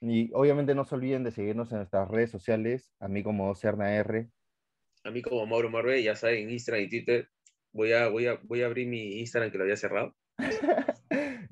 Y 0.00 0.30
obviamente 0.32 0.74
no 0.74 0.84
se 0.84 0.94
olviden 0.94 1.24
de 1.24 1.32
seguirnos 1.32 1.72
en 1.72 1.78
nuestras 1.78 2.08
redes 2.08 2.30
sociales, 2.30 2.94
a 3.00 3.08
mí 3.08 3.24
como 3.24 3.52
Cerna 3.56 3.92
R. 3.96 4.30
A 5.02 5.10
mí 5.10 5.20
como 5.20 5.44
Mauro 5.46 5.68
Marbe, 5.70 6.02
ya 6.02 6.14
saben, 6.14 6.44
en 6.44 6.50
Instagram 6.50 6.84
y 6.84 6.88
Twitter. 6.88 7.28
Voy 7.72 7.92
a, 7.92 8.08
voy, 8.08 8.26
a, 8.26 8.38
voy 8.44 8.62
a 8.62 8.66
abrir 8.66 8.86
mi 8.86 9.18
Instagram 9.18 9.50
que 9.50 9.58
lo 9.58 9.64
había 9.64 9.76
cerrado. 9.76 10.14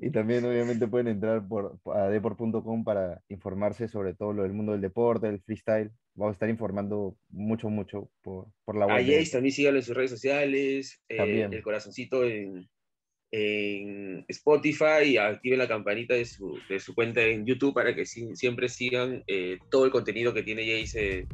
y 0.06 0.10
también 0.10 0.44
obviamente 0.44 0.86
pueden 0.86 1.08
entrar 1.08 1.46
por, 1.46 1.78
a 1.94 2.08
deport.com 2.08 2.84
para 2.84 3.22
informarse 3.28 3.88
sobre 3.88 4.14
todo 4.14 4.32
lo 4.32 4.42
del 4.44 4.52
mundo 4.52 4.72
del 4.72 4.80
deporte, 4.80 5.26
del 5.26 5.40
freestyle. 5.40 5.90
Vamos 6.14 6.32
a 6.32 6.36
estar 6.36 6.48
informando 6.48 7.16
mucho, 7.28 7.68
mucho 7.68 8.10
por, 8.22 8.46
por 8.64 8.76
la 8.76 8.86
web. 8.86 8.96
A 8.96 9.00
Jace 9.00 9.32
también 9.32 9.52
síganlo 9.52 9.80
en 9.80 9.84
sus 9.84 9.96
redes 9.96 10.10
sociales, 10.10 11.02
eh, 11.08 11.48
el 11.50 11.62
corazoncito 11.62 12.24
en, 12.24 12.68
en 13.32 14.24
Spotify 14.28 15.04
y 15.04 15.16
activen 15.16 15.58
la 15.58 15.68
campanita 15.68 16.14
de 16.14 16.24
su, 16.24 16.58
de 16.68 16.78
su 16.78 16.94
cuenta 16.94 17.22
en 17.22 17.44
YouTube 17.44 17.74
para 17.74 17.94
que 17.94 18.06
si, 18.06 18.34
siempre 18.36 18.68
sigan 18.68 19.24
eh, 19.26 19.58
todo 19.70 19.84
el 19.84 19.90
contenido 19.90 20.32
que 20.32 20.42
tiene 20.42 20.62
Jace 20.62 21.18
eh, 21.18 21.26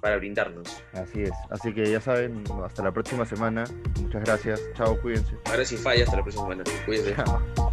para 0.00 0.16
brindarnos. 0.16 0.82
Así 0.92 1.22
es. 1.22 1.32
Así 1.50 1.72
que 1.72 1.90
ya 1.90 2.00
saben, 2.00 2.42
hasta 2.64 2.82
la 2.82 2.92
próxima 2.92 3.24
semana. 3.24 3.64
Muchas 4.02 4.24
gracias. 4.24 4.60
Chao, 4.74 5.00
cuídense. 5.00 5.34
Ahora 5.44 5.64
sin 5.64 5.78
falla, 5.78 6.04
hasta 6.04 6.16
la 6.16 6.22
próxima 6.22 6.44
semana. 6.44 6.64
Cuídense. 6.86 7.14
Chao. 7.14 7.69